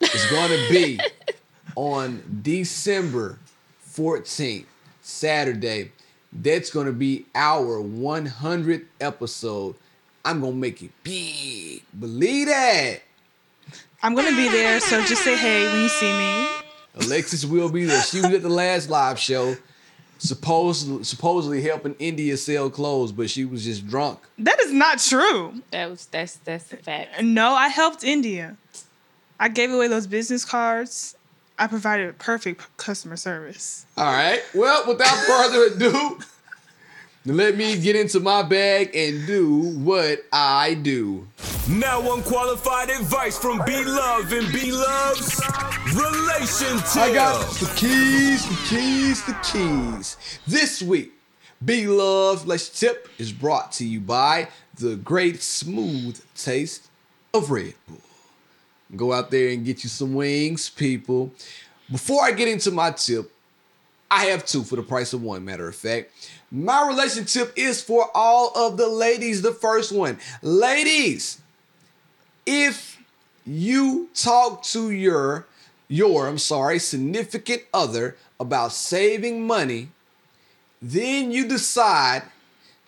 [0.00, 1.00] is going to be
[1.76, 3.38] on December
[3.92, 4.64] 14th,
[5.02, 5.92] Saturday.
[6.32, 9.74] That's going to be our 100th episode.
[10.24, 11.82] I'm going to make it big.
[11.98, 13.00] Believe that.
[14.02, 16.48] I'm gonna be there, so just say hey when you see me.
[17.06, 18.02] Alexis will be there.
[18.02, 19.56] She was at the last live show,
[20.20, 24.20] supposedly, supposedly helping India sell clothes, but she was just drunk.
[24.38, 25.54] That is not true.
[25.70, 27.22] That was that's that's a fact.
[27.22, 28.56] No, I helped India.
[29.38, 31.16] I gave away those business cards.
[31.58, 33.86] I provided perfect customer service.
[33.96, 34.42] All right.
[34.54, 36.18] Well, without further ado,
[37.26, 41.26] let me get into my bag and do what I do.
[41.68, 45.40] Now unqualified advice from B Love and B Love's
[45.94, 46.96] relationship.
[46.96, 50.16] I got the keys, the keys, the keys.
[50.48, 51.12] This week,
[51.64, 56.88] B Love Let's Tip is brought to you by the great smooth taste
[57.34, 58.00] of Red Bull.
[58.96, 61.30] Go out there and get you some wings, people.
[61.90, 63.30] Before I get into my tip,
[64.10, 66.10] I have two for the price of one, matter of fact.
[66.50, 69.42] My relationship is for all of the ladies.
[69.42, 71.40] The first one, ladies,
[72.50, 73.00] if
[73.46, 75.46] you talk to your
[75.88, 79.88] your I'm sorry significant other about saving money,
[80.82, 82.22] then you decide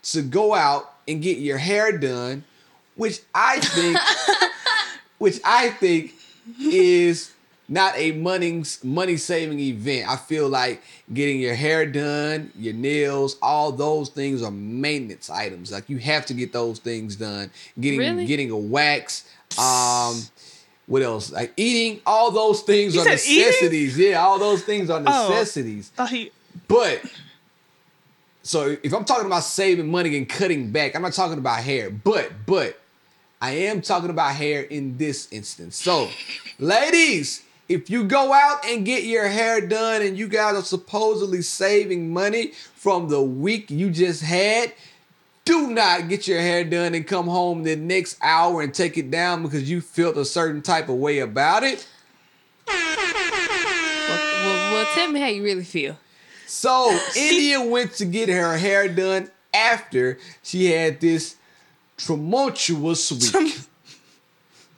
[0.04, 2.44] to go out and get your hair done,
[2.96, 3.98] which I think
[5.18, 6.14] which I think
[6.60, 7.32] is
[7.68, 10.08] not a money money saving event.
[10.08, 10.82] I feel like
[11.12, 15.72] getting your hair done, your nails, all those things are maintenance items.
[15.72, 17.50] Like you have to get those things done.
[17.80, 18.26] Getting Really?
[18.26, 19.28] getting a wax,
[19.58, 20.22] um,
[20.86, 21.30] What else?
[21.32, 23.46] Like eating, all those things You are said eating?
[23.46, 23.98] necessities.
[23.98, 25.28] Yeah, all those things are Oh.
[25.28, 25.88] necessities.
[25.90, 26.30] Thought he
[26.68, 27.02] But
[28.42, 31.90] so if I'm talking about saving money and cutting back, I'm not talking about hair.
[31.90, 32.80] But but
[33.40, 35.76] I am talking about hair in this instance.
[35.76, 36.08] So,
[36.58, 41.42] ladies, if you go out and get your hair done and you guys are supposedly
[41.42, 44.72] saving money from the week you just had,
[45.44, 49.10] do not get your hair done and come home the next hour and take it
[49.10, 51.86] down because you felt a certain type of way about it.
[52.66, 52.76] Well,
[54.08, 55.98] well, well, tell me how you really feel.
[56.46, 61.36] So India went to get her hair done after she had this
[61.96, 63.58] tumultuous week.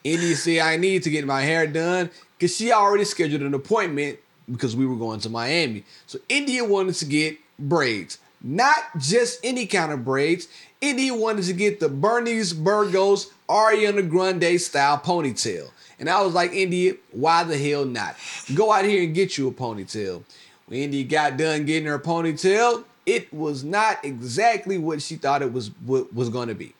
[0.02, 4.18] India said, I need to get my hair done because she already scheduled an appointment
[4.50, 5.84] because we were going to Miami.
[6.06, 8.18] So India wanted to get braids.
[8.46, 10.48] Not just any kind of braids.
[10.82, 15.70] India wanted to get the Bernice Burgos Ariana Grande style ponytail.
[15.98, 18.16] And I was like, India, why the hell not?
[18.54, 20.24] Go out here and get you a ponytail.
[20.66, 25.52] When India got done getting her ponytail, it was not exactly what she thought it
[25.52, 26.74] was what was going to be.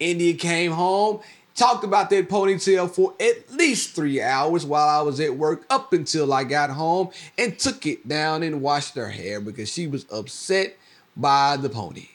[0.00, 1.20] India came home,
[1.54, 5.92] talked about that ponytail for at least three hours while I was at work up
[5.92, 10.04] until I got home and took it down and washed her hair because she was
[10.10, 10.76] upset
[11.18, 12.08] by the pony.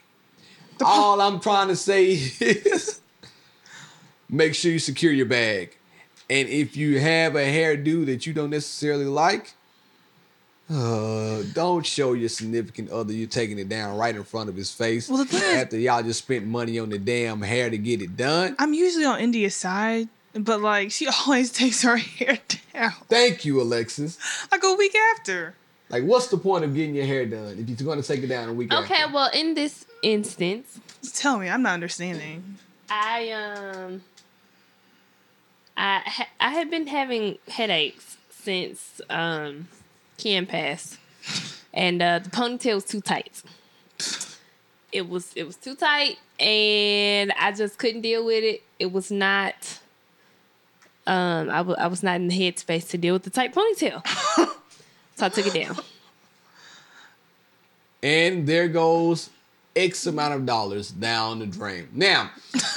[0.84, 3.02] All I'm trying to say is
[4.30, 5.78] make sure you secure your bag.
[6.30, 9.54] And if you have a hairdo that you don't necessarily like,
[10.70, 14.72] uh, don't show your significant other you're taking it down right in front of his
[14.72, 18.02] face Well, the thing after y'all just spent money on the damn hair to get
[18.02, 18.56] it done.
[18.58, 22.40] I'm usually on India's side, but like she always takes her hair
[22.74, 22.94] down.
[23.10, 24.18] Thank you, Alexis.
[24.52, 25.54] Like a week after.
[25.94, 28.28] Like, what's the point of getting your hair done if you're going to take it
[28.28, 29.14] down a week Okay, after?
[29.14, 32.58] well, in this instance, Just tell me, I'm not understanding.
[32.90, 34.02] I um,
[35.78, 39.68] I ha- I have been having headaches since um,
[40.18, 40.98] Ken passed,
[41.72, 43.44] and uh, the ponytail was too tight.
[44.92, 48.64] It was it was too tight, and I just couldn't deal with it.
[48.80, 49.80] It was not.
[51.06, 54.02] Um, I wa- I was not in the headspace to deal with the tight ponytail,
[55.16, 55.78] so I took it down.
[58.02, 59.30] And there goes
[59.76, 61.88] X amount of dollars down the drain.
[61.94, 62.32] Now,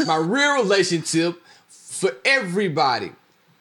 [0.07, 3.13] my real relationship for everybody,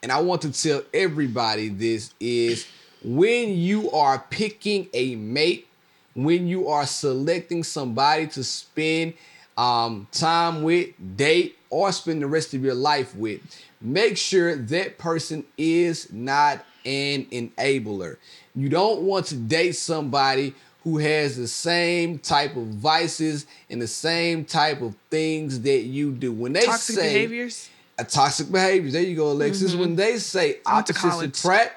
[0.04, 2.68] and I want to tell everybody this is
[3.04, 5.68] when you are picking a mate,
[6.14, 9.14] when you are selecting somebody to spend
[9.58, 13.42] um, time with, date, or spend the rest of your life with,
[13.82, 18.18] make sure that person is not an enabler.
[18.56, 23.88] You don't want to date somebody who has the same type of vices and the
[23.88, 26.32] same type of things that you do.
[26.32, 27.70] When they Toxic say behaviors.
[27.98, 29.72] a toxic behaviors, there you go, Alexis.
[29.72, 29.80] Mm-hmm.
[29.80, 31.74] When they say I went to opposites attract,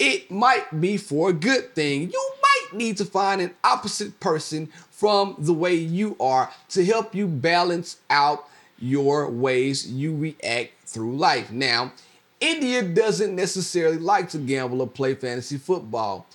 [0.00, 2.10] it might be for a good thing.
[2.10, 7.14] You might need to find an opposite person from the way you are to help
[7.14, 8.48] you balance out
[8.80, 11.52] your ways you react through life.
[11.52, 11.92] Now,
[12.40, 16.26] India doesn't necessarily like to gamble or play fantasy football.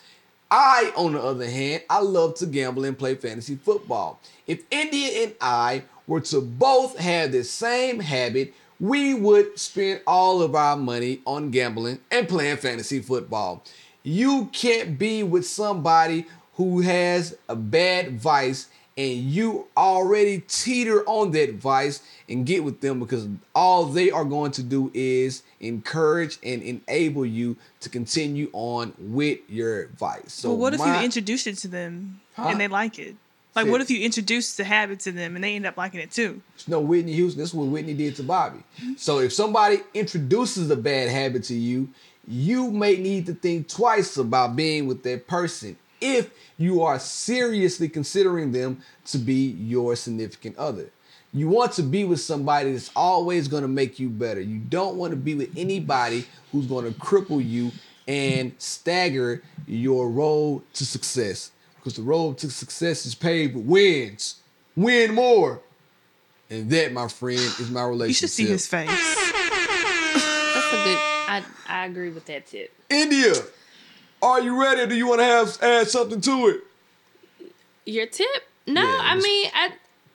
[0.52, 4.20] I, on the other hand, I love to gamble and play fantasy football.
[4.46, 10.42] If India and I were to both have the same habit, we would spend all
[10.42, 13.64] of our money on gambling and playing fantasy football.
[14.04, 21.32] You can't be with somebody who has a bad vice and you already teeter on
[21.32, 26.38] that vice and get with them because all they are going to do is encourage
[26.44, 30.32] and enable you to continue on with your vice.
[30.32, 32.48] So But what if my- you introduce it to them Huh?
[32.50, 33.16] and they like it?
[33.54, 36.12] Like, what if you introduce the habit to them and they end up liking it
[36.12, 36.42] too?
[36.68, 37.40] No, Whitney Houston.
[37.40, 38.60] This is what Whitney did to Bobby.
[38.98, 41.88] So if somebody introduces a bad habit to you,
[42.28, 47.90] you may need to think twice about being with that person if you are seriously
[47.90, 50.90] considering them to be your significant other.
[51.34, 54.40] You want to be with somebody that's always going to make you better.
[54.40, 57.72] You don't want to be with anybody who's going to cripple you
[58.08, 61.52] and stagger your road to success.
[61.76, 64.36] Because the road to success is paved with wins.
[64.78, 65.60] Win more.
[66.50, 68.08] And that, my friend, is my relationship.
[68.08, 68.88] You should see his face.
[68.88, 71.00] That's a good.
[71.28, 72.72] I I agree with that tip.
[72.90, 73.34] India,
[74.22, 74.86] are you ready?
[74.88, 76.62] Do you want to have add something to it?
[77.86, 78.28] Your tip?
[78.68, 79.72] No, Yeah, I mean, I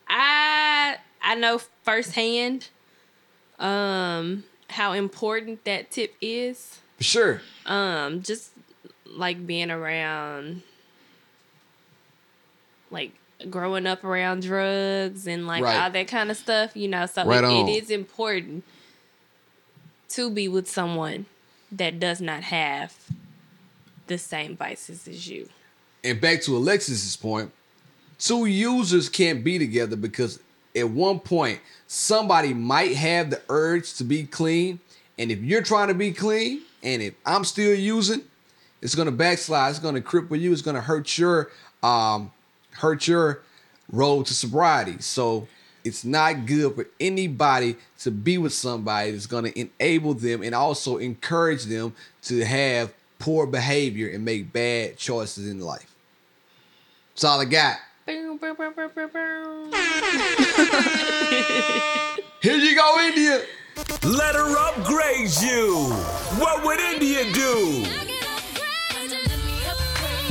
[0.08, 2.68] I I know firsthand
[3.58, 6.80] um how important that tip is.
[6.98, 7.40] Sure.
[7.66, 8.50] Um just
[9.06, 10.62] like being around
[12.90, 13.12] like
[13.48, 15.80] growing up around drugs and like Right.
[15.82, 18.64] all that kind of stuff, you know, so Right it, it is important
[20.10, 21.26] to be with someone
[21.70, 22.94] that does not have
[24.10, 25.48] the same vices as you.
[26.04, 27.50] And back to Alexis's point,
[28.18, 30.40] two users can't be together because
[30.76, 34.80] at one point somebody might have the urge to be clean,
[35.18, 38.22] and if you're trying to be clean, and if I'm still using,
[38.82, 39.70] it's gonna backslide.
[39.70, 40.52] It's gonna cripple you.
[40.52, 41.50] It's gonna hurt your
[41.82, 42.32] um
[42.72, 43.42] hurt your
[43.92, 44.96] road to sobriety.
[45.00, 45.46] So
[45.84, 50.96] it's not good for anybody to be with somebody that's gonna enable them and also
[50.96, 55.94] encourage them to have poor behavior and make bad choices in life.
[57.14, 57.76] That's all I got.
[58.06, 59.72] Boom, boom, boom, boom, boom, boom.
[62.42, 63.44] Here you go, India.
[64.02, 65.92] Let her upgrade you.
[66.38, 67.84] What would India do?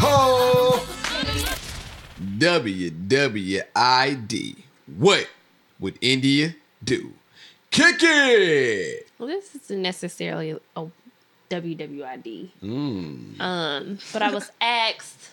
[0.02, 0.82] Ho!
[2.40, 3.64] WWID.
[4.98, 5.30] What
[5.80, 7.14] would India do?
[7.72, 9.08] Kick it!
[9.20, 10.86] Well, this isn't necessarily a
[11.50, 12.50] WWID.
[12.64, 13.40] Mm.
[13.42, 15.30] Um, but I was asked,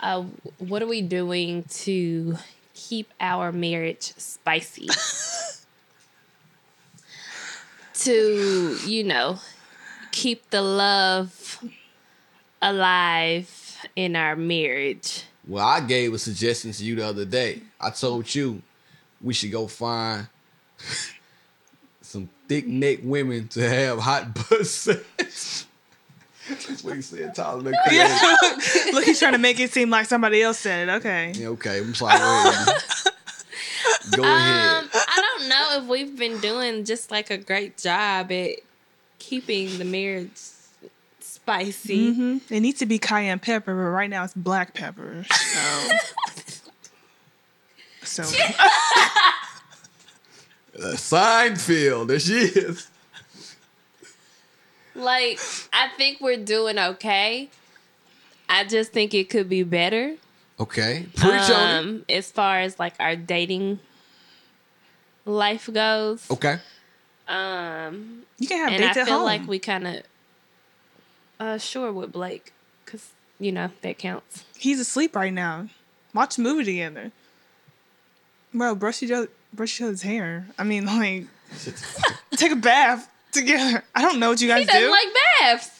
[0.00, 0.24] uh,
[0.58, 2.36] what are we doing to
[2.74, 4.88] keep our marriage spicy?
[7.94, 9.38] to, you know,
[10.12, 11.62] keep the love
[12.62, 15.24] alive in our marriage.
[15.46, 17.62] Well, I gave a suggestion to you the other day.
[17.80, 18.62] I told you
[19.20, 20.28] we should go find
[22.08, 25.66] some thick neck women to have hot butt sex.
[26.48, 27.60] That's what he said, Tyler.
[27.62, 28.92] the Yeah.
[28.94, 30.92] Look, he's trying to make it seem like somebody else said it.
[30.92, 31.32] Okay.
[31.36, 32.18] Yeah, okay, I'm sorry.
[32.18, 34.16] Go ahead.
[34.16, 34.84] Go ahead.
[34.84, 38.52] Um, I don't know if we've been doing just like a great job at
[39.18, 40.30] keeping the marriage
[41.20, 42.14] spicy.
[42.14, 45.26] hmm It needs to be cayenne pepper, but right now it's black pepper.
[48.02, 48.38] So, so
[50.78, 52.88] Seinfeld, there she is.
[54.94, 55.38] Like,
[55.72, 57.48] I think we're doing okay.
[58.48, 60.16] I just think it could be better.
[60.60, 61.78] Okay, preach on it.
[61.78, 63.78] Um, as far as like our dating
[65.24, 66.28] life goes.
[66.30, 66.56] Okay,
[67.28, 69.24] Um, you can have and I dates feel at home.
[69.24, 70.02] like we kind of,
[71.38, 72.52] uh, sure with Blake,
[72.86, 74.44] cause you know that counts.
[74.56, 75.68] He's asleep right now.
[76.12, 77.12] Watch a movie together.
[78.52, 80.46] Bro, brush each other, brush each other's hair.
[80.58, 81.26] I mean, like,
[82.36, 83.82] take a bath together.
[83.94, 84.90] I don't know what you guys He doesn't do.
[84.90, 85.06] like
[85.40, 85.70] baths.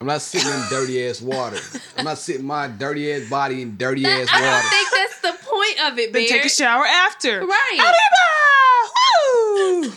[0.00, 1.58] I'm not sitting in dirty ass water.
[1.96, 4.44] I'm not sitting my dirty ass body in dirty ass water.
[4.44, 7.44] I don't think that's the point of it, then take a shower after.
[7.44, 7.78] Right.
[7.80, 9.88] Arriba!
[9.88, 9.92] Woo!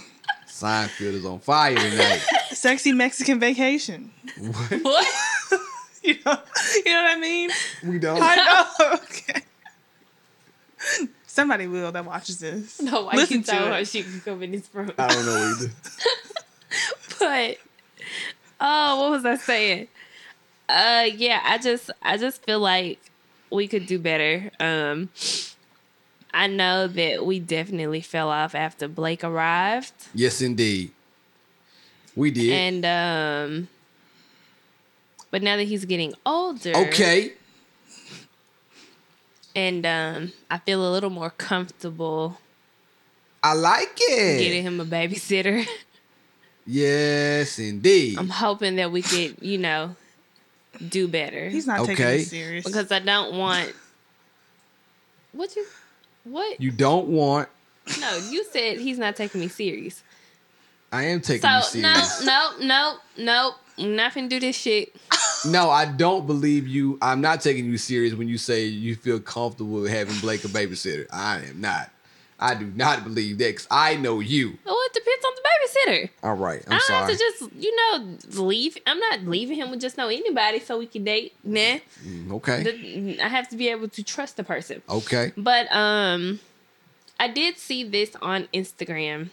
[0.48, 2.20] Seinfeld is on fire tonight.
[2.52, 4.12] Sexy Mexican vacation.
[4.82, 5.08] What?
[6.04, 6.38] You know,
[6.76, 7.52] you know what I mean?
[7.86, 8.20] We don't.
[8.20, 8.66] I know.
[8.96, 9.42] Okay.
[11.32, 12.82] Somebody will that watches this.
[12.82, 13.78] No, I Listen can to tell it.
[13.78, 14.92] her she can come in this room.
[14.98, 15.72] I don't know either.
[17.20, 17.58] but
[18.60, 19.88] oh, what was I saying?
[20.68, 23.00] Uh yeah, I just I just feel like
[23.50, 24.52] we could do better.
[24.60, 25.08] Um
[26.34, 29.94] I know that we definitely fell off after Blake arrived.
[30.14, 30.92] Yes, indeed.
[32.14, 32.52] We did.
[32.52, 33.68] And um
[35.30, 37.32] but now that he's getting older okay.
[39.56, 42.38] And um I feel a little more comfortable
[43.44, 44.40] I like it.
[44.40, 45.66] getting him a babysitter.
[46.68, 48.18] Yes, indeed.
[48.20, 49.96] I'm hoping that we could, you know,
[50.90, 51.50] do better.
[51.50, 52.22] He's not taking Okay.
[52.22, 52.64] it serious.
[52.66, 53.74] because I don't want.
[55.32, 55.66] What you?
[56.24, 56.62] What?
[56.62, 57.50] you don't want.
[58.00, 60.04] no, you said he's not taking me serious.
[60.92, 62.26] I am taking you So no, serious.
[62.26, 63.54] no, no, no.
[63.80, 64.96] I'm not finna do this shit.
[65.46, 66.98] No, I don't believe you.
[67.02, 71.06] I'm not taking you serious when you say you feel comfortable having Blake a babysitter.
[71.12, 71.90] I am not.
[72.40, 74.58] I do not believe that because I know you.
[74.66, 75.42] Well, it depends on the
[75.92, 76.10] babysitter.
[76.24, 77.00] All right, I I'm don't sorry.
[77.00, 78.78] have to just, you know, leave.
[78.88, 81.34] I'm not leaving him with just no anybody so we can date.
[81.44, 82.64] Nah, Mm, okay.
[82.64, 84.82] The- I have to be able to trust the person.
[84.90, 85.34] okay.
[85.38, 86.40] But um,
[87.20, 89.30] I did see this on Instagram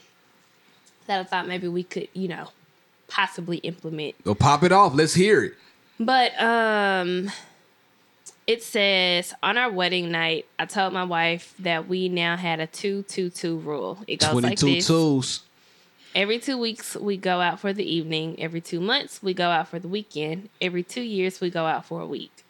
[1.06, 2.48] that I thought maybe we could, you know,
[3.08, 4.16] possibly implement.
[4.26, 4.94] Well, pop it off.
[4.94, 5.54] Let's hear it.
[6.00, 7.30] But um,
[8.46, 12.66] it says on our wedding night, I told my wife that we now had a
[12.66, 13.98] two two two rule.
[14.06, 15.42] It goes like this: tools.
[16.14, 18.36] every two weeks we go out for the evening.
[18.38, 20.48] Every two months we go out for the weekend.
[20.60, 22.44] Every two years we go out for a week.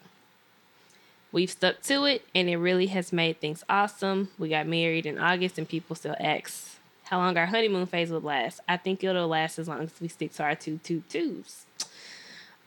[1.32, 4.28] We've stuck to it, and it really has made things awesome.
[4.38, 8.24] We got married in August, and people still ask how long our honeymoon phase would
[8.24, 8.60] last.
[8.68, 11.64] I think it'll last as long as we stick to our two two twos.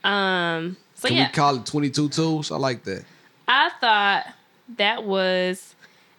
[0.04, 0.76] Um.
[0.94, 2.50] So Can yeah, we call it 22 tools?
[2.52, 3.04] I like that.
[3.48, 4.26] I thought
[4.76, 5.74] that was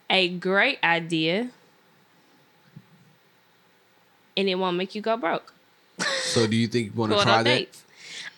[0.10, 1.50] a great idea,
[4.36, 5.54] and it won't make you go broke.
[6.24, 7.44] So do you think you want to try that?
[7.44, 7.84] dates.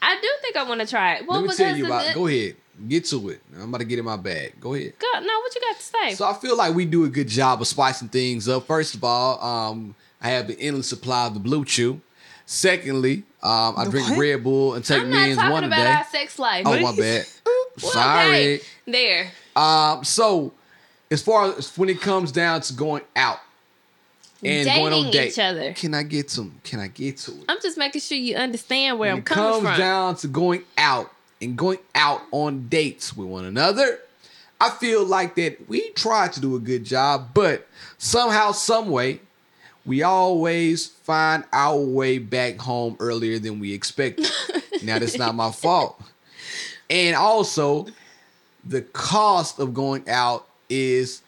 [0.01, 1.27] I do think I want to try it.
[1.27, 2.05] Well, Let me tell you about.
[2.07, 2.55] the- Go ahead,
[2.87, 3.41] get to it.
[3.55, 4.59] I'm about to get in my bag.
[4.59, 4.93] Go ahead.
[4.99, 6.13] Go, no, what you got to say?
[6.15, 8.67] So I feel like we do a good job of spicing things up.
[8.67, 11.99] First of all, um, I have the endless supply of the BlueChew.
[12.45, 14.19] Secondly, um, I drink what?
[14.19, 15.91] Red Bull and take I'm not talking one a about day.
[15.91, 16.63] our sex life.
[16.67, 17.25] Oh my bad.
[17.81, 18.25] Well, Sorry.
[18.55, 18.59] okay.
[18.85, 19.31] There.
[19.55, 20.53] Um, so
[21.09, 23.39] as far as when it comes down to going out
[24.43, 25.73] and going on Dating dates, each other.
[25.73, 26.59] can I get some?
[26.63, 27.45] Can I get to it?
[27.49, 29.77] I'm just making sure you understand where when I'm it coming comes from.
[29.77, 33.99] down to going out and going out on dates with one another,
[34.61, 37.67] I feel like that we try to do a good job, but
[37.97, 39.19] somehow, some way,
[39.85, 44.27] we always find our way back home earlier than we expected.
[44.83, 46.01] now that's not my fault.
[46.89, 47.87] And also,
[48.63, 51.21] the cost of going out is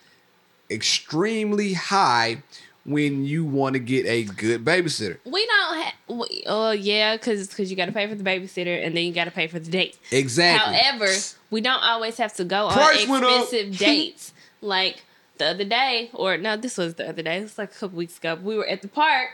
[0.69, 2.41] extremely high
[2.87, 5.17] when you want to get a good babysitter.
[5.25, 5.93] we don't have.
[6.47, 9.25] Oh yeah, because because you got to pay for the babysitter and then you got
[9.25, 9.97] to pay for the date.
[10.11, 10.73] Exactly.
[10.73, 11.11] However,
[11.51, 14.33] we don't always have to go Price on expensive dates.
[14.61, 15.03] Like
[15.39, 17.37] the other day, or no, this was the other day.
[17.37, 18.35] It was like a couple weeks ago.
[18.35, 19.29] We were at the park,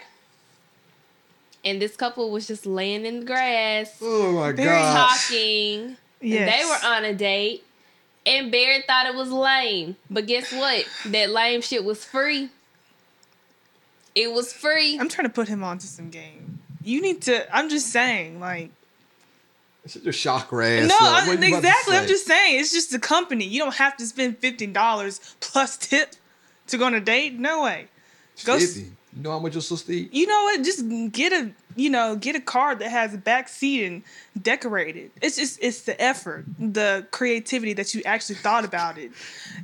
[1.66, 5.10] and this couple was just laying in the grass, Oh my Very god.
[5.10, 5.97] talking.
[6.22, 6.49] Yes.
[6.51, 7.64] They were on a date,
[8.26, 9.95] and Barrett thought it was lame.
[10.10, 10.86] But guess what?
[11.08, 12.49] That lame shit was free.
[14.16, 14.97] It was free.
[14.99, 16.60] I'm trying to put him onto some game.
[16.84, 17.56] You need to.
[17.56, 18.70] I'm just saying, like.
[19.88, 20.96] Shut your shock ass No.
[21.00, 21.98] I'm, What you about to exactly.
[21.98, 22.60] I'm just saying.
[22.60, 23.46] It's just the company.
[23.46, 26.16] You don't have to spend fifteen dollars plus tip
[26.68, 27.38] to go on a date.
[27.38, 27.88] No way.
[28.46, 28.56] Go.
[28.56, 30.14] s- You know how much your sister eat?
[30.14, 30.64] You know what?
[30.64, 34.04] Just get a you know get a card that has a back seat and
[34.42, 35.12] decorated.
[35.22, 39.12] It's just it's the effort, the creativity that you actually thought about it.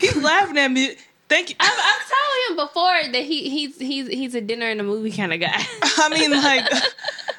[0.01, 0.95] He's laughing at me.
[1.29, 1.55] Thank you.
[1.59, 5.11] I've, I've told him before that he he's he's he's a dinner and a movie
[5.11, 5.47] kind of guy.
[5.81, 6.65] I mean, like,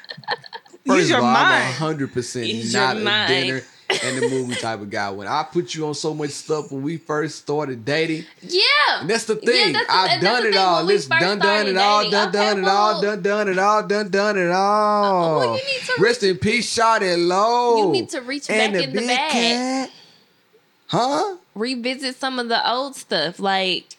[0.87, 1.75] First use your of all, mind.
[1.79, 3.27] I'm 100% Use not a mind.
[3.29, 3.61] dinner
[4.03, 5.09] and a movie type of guy.
[5.11, 8.61] When I put you on so much stuff when we first started dating, yeah,
[9.01, 9.73] and that's the Yeah, thing.
[9.73, 10.83] that's I've that's done the it all.
[10.83, 14.09] Listen, done, done it all, done, done it uh, all, done, done it all, done,
[14.09, 15.37] done it all.
[15.39, 17.85] well, you need to Rest in peace, shot it low.
[17.87, 19.31] You need to reach and back in the bag.
[19.31, 19.91] cat.
[20.87, 21.35] Huh?
[21.53, 23.39] revisit some of the old stuff.
[23.39, 23.97] Like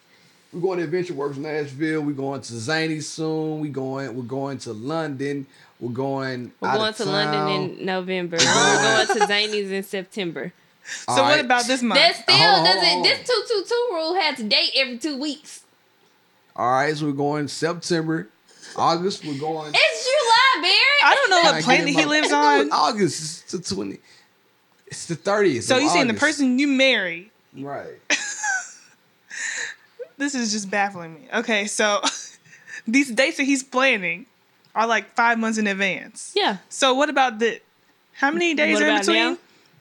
[0.52, 2.00] We're going to Adventure Works Nashville.
[2.02, 3.60] We're going to Zany soon.
[3.60, 4.14] We going.
[4.16, 5.46] We're going to London.
[5.82, 6.52] We're going.
[6.60, 7.12] we're out going of to town.
[7.12, 8.36] London in November.
[8.38, 10.52] we're going to Zany's in September.
[10.84, 11.44] so All what right.
[11.44, 12.00] about this month?
[12.00, 12.88] That still Hold doesn't.
[12.98, 13.02] on.
[13.02, 15.64] This two two two rule has to date every two weeks.
[16.54, 18.28] All right, so we're going September,
[18.76, 19.24] August.
[19.24, 19.72] We're going.
[19.74, 21.02] It's July, Barry.
[21.02, 22.70] I don't know what planet he lives on.
[22.70, 23.42] August.
[23.42, 23.98] It's the twenty.
[24.86, 25.64] It's the thirtieth.
[25.64, 27.32] So you saying the person you marry?
[27.58, 27.98] Right.
[30.18, 31.28] This is just baffling me.
[31.34, 32.00] Okay, so
[32.86, 34.26] these dates that he's planning
[34.74, 36.32] are like five months in advance.
[36.34, 36.58] Yeah.
[36.68, 37.60] So what about the?
[38.14, 39.16] How many days What are in between?
[39.16, 39.38] now?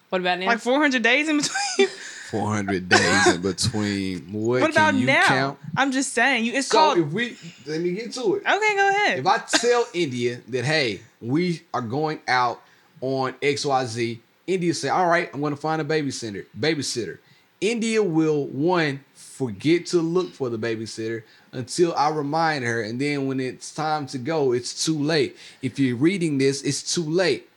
[0.10, 0.46] What about now?
[0.48, 1.88] Like 400 days in between.
[2.32, 4.32] Four hundred days in between.
[4.32, 5.24] What, what about can you now?
[5.26, 5.60] count?
[5.76, 6.46] I'm just saying.
[6.46, 6.54] You.
[6.54, 6.98] It's So called.
[7.00, 7.36] if we
[7.66, 8.44] let me get to it.
[8.48, 9.20] okay, go ahead.
[9.20, 12.62] If I tell India that hey, we are going out
[13.02, 16.46] on XYZ, India say, all right, I'm gonna find a babysitter.
[16.58, 17.18] Babysitter.
[17.60, 23.28] India will one forget to look for the babysitter until I remind her, and then
[23.28, 25.36] when it's time to go, it's too late.
[25.62, 27.48] If you're reading this, it's too late.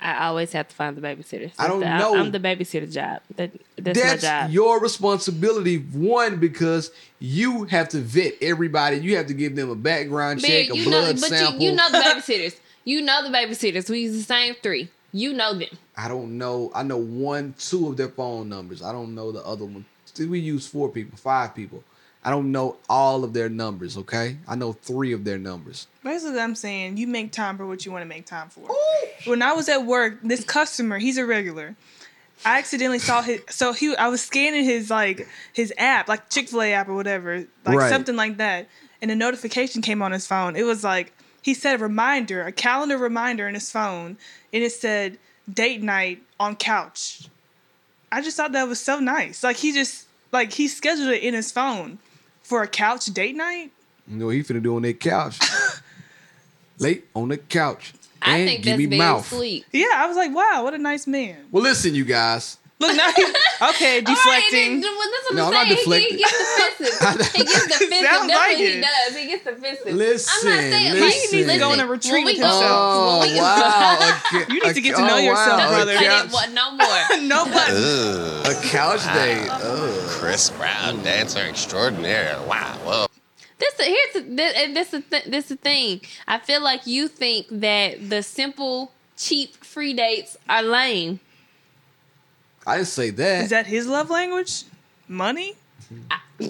[0.00, 1.50] I always have to find the babysitter.
[1.58, 2.16] I don't the, know.
[2.16, 3.22] I'm the babysitter job.
[3.36, 4.50] That that's, That's my job.
[4.50, 5.78] your responsibility.
[5.78, 6.90] One, because
[7.20, 8.98] you have to vet everybody.
[8.98, 11.60] You have to give them a background Barry, check, a you know, blood but sample.
[11.62, 12.56] you, you know the babysitters.
[12.84, 13.88] you know the babysitters.
[13.88, 14.90] We use the same three.
[15.12, 15.68] You know them.
[15.96, 16.72] I don't know.
[16.74, 18.82] I know one, two of their phone numbers.
[18.82, 19.84] I don't know the other one.
[20.06, 21.82] See, We use four people, five people.
[22.24, 23.96] I don't know all of their numbers.
[23.98, 25.86] Okay, I know three of their numbers.
[26.02, 28.68] Basically, I'm saying you make time for what you want to make time for.
[29.26, 31.76] When I was at work, this customer, he's a regular.
[32.44, 33.42] I accidentally saw his.
[33.50, 36.94] So he, I was scanning his like his app, like Chick Fil A app or
[36.94, 37.90] whatever, like Right.
[37.90, 38.68] something like that,
[39.02, 40.56] and a notification came on his phone.
[40.56, 41.12] It was like
[41.42, 44.16] he set a reminder, a calendar reminder in his phone,
[44.52, 45.18] and it said
[45.52, 47.28] date night on couch.
[48.10, 49.42] I just thought that was so nice.
[49.44, 51.98] Like he just like he scheduled it in his phone
[52.44, 53.72] for a couch date night.
[54.06, 55.38] You know what he finna do on that couch?
[56.78, 57.94] Late on the couch.
[58.22, 59.26] I and think give that's me very mouth.
[59.28, 59.64] sweet.
[59.72, 61.36] Yeah, I was like, wow, what a nice man.
[61.50, 62.56] Well, listen, you guys.
[62.80, 63.30] Look now, he- okay,
[63.62, 64.80] All right, deflecting.
[64.80, 65.66] then, well, that's what No, I'm I'm not.
[65.68, 66.10] He, deflecting.
[66.16, 67.32] he gets defensive.
[67.34, 68.06] he gets defensive.
[68.08, 69.16] Sounds That's like what he does.
[69.16, 69.94] He gets defensive.
[69.94, 71.06] Listen, I'm not saying listen.
[71.06, 73.98] like He needs to go on a retreat with go- Oh we- wow!
[74.00, 75.92] A, You need to get to a- know oh, yourself, wow, brother.
[75.92, 77.28] A I couch, didn't want no more.
[77.28, 77.76] no button.
[77.76, 78.46] Ugh.
[78.46, 79.48] a couch date.
[79.50, 80.08] Ugh.
[80.10, 82.36] Chris Brown, dancer extraordinaire.
[82.48, 82.76] Wow.
[82.84, 83.06] Whoa.
[83.58, 86.00] This here's the, this, and this is th- this the thing.
[86.26, 91.20] I feel like you think that the simple, cheap, free dates are lame.
[92.66, 93.44] I didn't say that.
[93.44, 94.64] Is that his love language?
[95.08, 95.54] Money?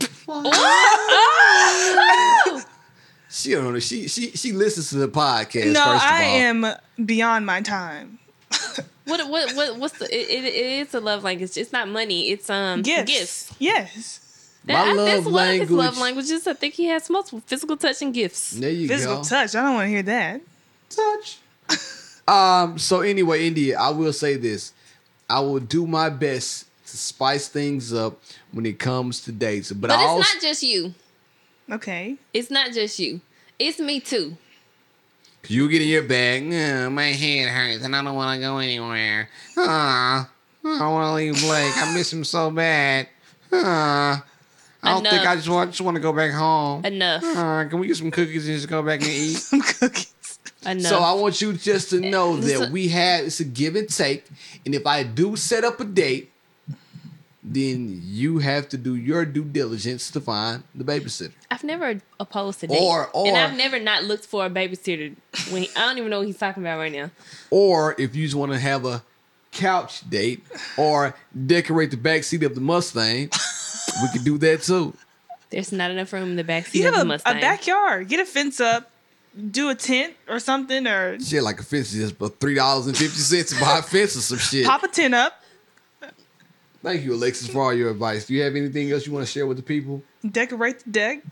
[3.30, 3.78] she don't know.
[3.80, 5.72] She she she listens to the podcast.
[5.72, 6.36] no, first of I all.
[6.36, 6.66] am
[7.04, 8.18] beyond my time.
[9.06, 10.06] What what what what's the?
[10.06, 10.54] It, it, it
[10.88, 11.58] is a love language.
[11.58, 12.30] It's not money.
[12.30, 13.12] It's um Gifts.
[13.12, 13.52] gifts.
[13.58, 14.20] Yes.
[14.66, 16.00] My That- love that's one of his love language-
[16.30, 16.46] languages.
[16.46, 18.52] I think he has multiple physical touch and gifts.
[18.52, 19.22] There you Physical go.
[19.24, 19.54] touch.
[19.54, 20.40] I don't want to hear that.
[20.88, 21.38] touch.
[22.28, 22.78] um.
[22.78, 24.72] So anyway, India, I will say this:
[25.34, 28.20] I will do my best to spice things up
[28.52, 29.72] when it comes to dates.
[29.72, 30.94] But, But I it's also not just you.
[31.72, 32.14] Okay.
[32.32, 33.20] It's not just you.
[33.58, 34.36] It's me too.
[35.48, 36.44] you get in your bag.
[36.52, 39.28] Uh, my head hurts and I don't want to go anywhere.
[39.58, 40.30] Ah,
[40.64, 41.76] I don't want to leave Blake.
[41.78, 43.08] I miss him so bad.
[43.52, 44.24] Ah,
[44.84, 46.84] I don't think I just want just want to go back home.
[46.84, 47.24] Enough.
[47.24, 49.34] Ah, can we get some cookies and just go back and eat?
[49.50, 50.13] Some cookies.
[50.66, 50.86] Enough.
[50.86, 54.24] So I want you just to know that we have it's a give and take,
[54.64, 56.30] and if I do set up a date,
[57.42, 61.32] then you have to do your due diligence to find the babysitter.
[61.50, 62.82] I've never opposed to dating.
[62.82, 65.14] Or- or- and I've never not looked for a babysitter.
[65.50, 67.10] When I don't even know what he's talking about right now.
[67.50, 69.02] Or if you just want to have a
[69.52, 70.42] couch date
[70.78, 71.14] or
[71.46, 73.28] decorate the back seat of the Mustang,
[74.02, 74.96] we could do that too.
[75.50, 78.08] There's not enough room in the back seat You of have the a, a backyard.
[78.08, 78.90] Get a fence up.
[79.50, 82.86] Do a tent or something, or Shit, like a fence is just for three dollars
[82.86, 84.64] and fifty cents to buy a fence or some shit.
[84.66, 85.42] pop a tent up.
[86.82, 88.26] Thank you, Alexis, for all your advice.
[88.26, 90.02] Do you have anything else you want to share with the people?
[90.30, 91.22] Decorate the deck.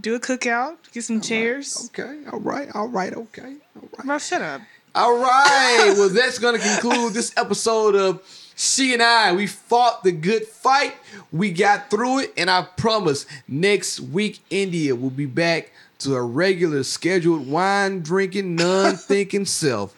[0.00, 0.76] Do a cookout.
[0.92, 1.88] Get some chairs.
[1.94, 4.06] Okay, all right, all right, okay, all right.
[4.06, 4.60] Bro, shut up.
[4.96, 5.94] All right.
[5.96, 8.22] Well, that's going to conclude this episode of
[8.56, 9.32] She and I.
[9.32, 10.94] We fought the good fight.
[11.30, 12.32] We got through it.
[12.38, 15.70] And I promise next week, India will be back
[16.00, 19.94] to a regular scheduled wine drinking, non thinking self.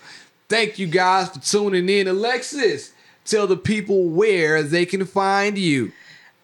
[0.49, 2.09] Thank you guys for tuning in.
[2.09, 2.93] Alexis,
[3.25, 5.93] tell the people where they can find you.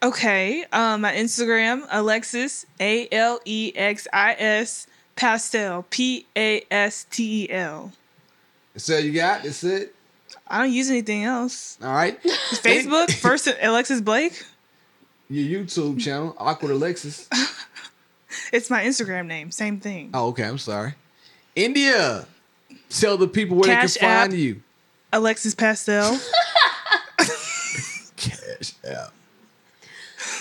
[0.03, 0.65] Okay.
[0.73, 4.87] Um, my Instagram, Alexis A L E X I S
[5.17, 7.93] Pastel P A S T E L.
[8.75, 9.45] That's all you got.
[9.45, 9.95] That's it.
[10.47, 11.79] I don't use anything else.
[11.83, 12.23] All right.
[12.51, 14.45] Facebook, first Alexis Blake.
[15.31, 17.29] Your YouTube channel, Awkward Alexis.
[18.53, 19.51] It's my Instagram name.
[19.51, 20.11] Same thing.
[20.15, 20.45] Oh, okay.
[20.45, 20.95] I'm sorry.
[21.55, 22.27] India,
[22.91, 24.39] tell the people where Cash they can find app.
[24.39, 24.63] you.
[25.13, 26.19] Alexis Pastel.
[28.17, 29.13] Cash app.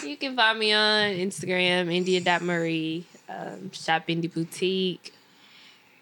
[0.04, 5.14] You can find me on Instagram, India.Marie, um, Shop Indie Boutique.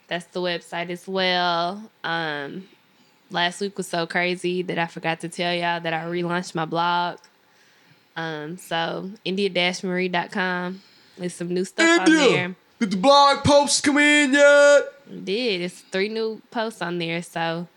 [0.07, 1.89] That's the website as well.
[2.03, 2.67] Um,
[3.29, 6.65] last week was so crazy that I forgot to tell y'all that I relaunched my
[6.65, 7.17] blog.
[8.15, 10.81] Um, so India-Marie.com.
[11.21, 12.55] There's some new stuff on there.
[12.79, 14.81] Did the blog posts come in yet?
[15.07, 15.61] It did.
[15.61, 17.21] It's three new posts on there.
[17.21, 17.67] So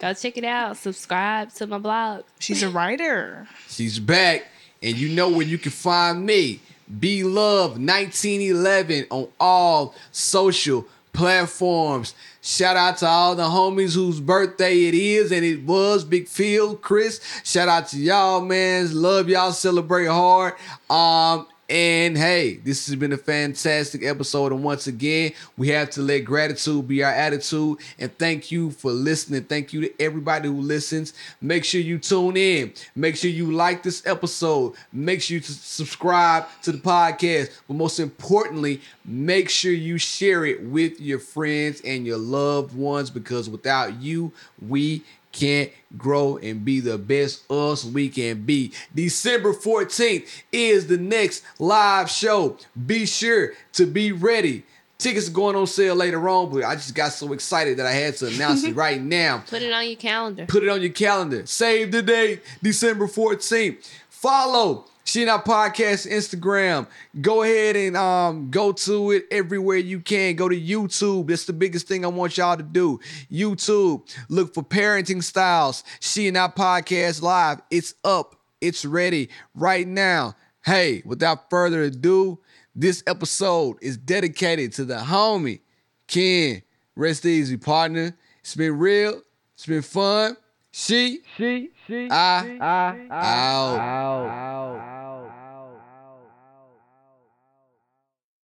[0.00, 0.76] go check it out.
[0.76, 2.24] Subscribe to my blog.
[2.40, 3.46] She's a writer.
[3.68, 4.48] She's back,
[4.82, 6.58] and you know where you can find me.
[6.98, 12.16] Be Love 1911 on all social platforms.
[12.42, 16.02] Shout out to all the homies whose birthday it is and it was.
[16.02, 17.20] Big Phil, Chris.
[17.44, 18.92] Shout out to y'all, man.
[19.00, 19.52] Love y'all.
[19.52, 20.54] Celebrate hard.
[20.90, 24.52] Um, and hey, this has been a fantastic episode.
[24.52, 27.78] And once again, we have to let gratitude be our attitude.
[27.98, 29.44] And thank you for listening.
[29.44, 31.12] Thank you to everybody who listens.
[31.42, 32.72] Make sure you tune in.
[32.94, 34.76] Make sure you like this episode.
[34.92, 37.50] Make sure you subscribe to the podcast.
[37.66, 43.10] But most importantly, make sure you share it with your friends and your loved ones
[43.10, 44.32] because without you,
[44.66, 45.04] we
[45.38, 48.72] can't grow and be the best us we can be.
[48.94, 52.56] December 14th is the next live show.
[52.86, 54.64] Be sure to be ready.
[54.98, 57.92] Tickets are going on sale later on, but I just got so excited that I
[57.92, 59.44] had to announce it right now.
[59.48, 60.44] Put it on your calendar.
[60.46, 61.46] Put it on your calendar.
[61.46, 63.88] Save the date, December 14th.
[64.10, 66.86] Follow She and I Podcast Instagram.
[67.18, 70.36] Go ahead and um go to it everywhere you can.
[70.36, 71.28] Go to YouTube.
[71.28, 73.00] That's the biggest thing I want y'all to do.
[73.32, 74.06] YouTube.
[74.28, 75.82] Look for parenting styles.
[76.00, 77.62] She and I Podcast Live.
[77.70, 78.38] It's up.
[78.60, 80.34] It's ready right now.
[80.62, 82.40] Hey, without further ado,
[82.74, 85.60] this episode is dedicated to the homie
[86.06, 86.60] Ken.
[86.94, 88.14] Rest easy, partner.
[88.40, 89.22] It's been real.
[89.54, 90.36] It's been fun.
[90.70, 94.97] She, she, she, I, I, out.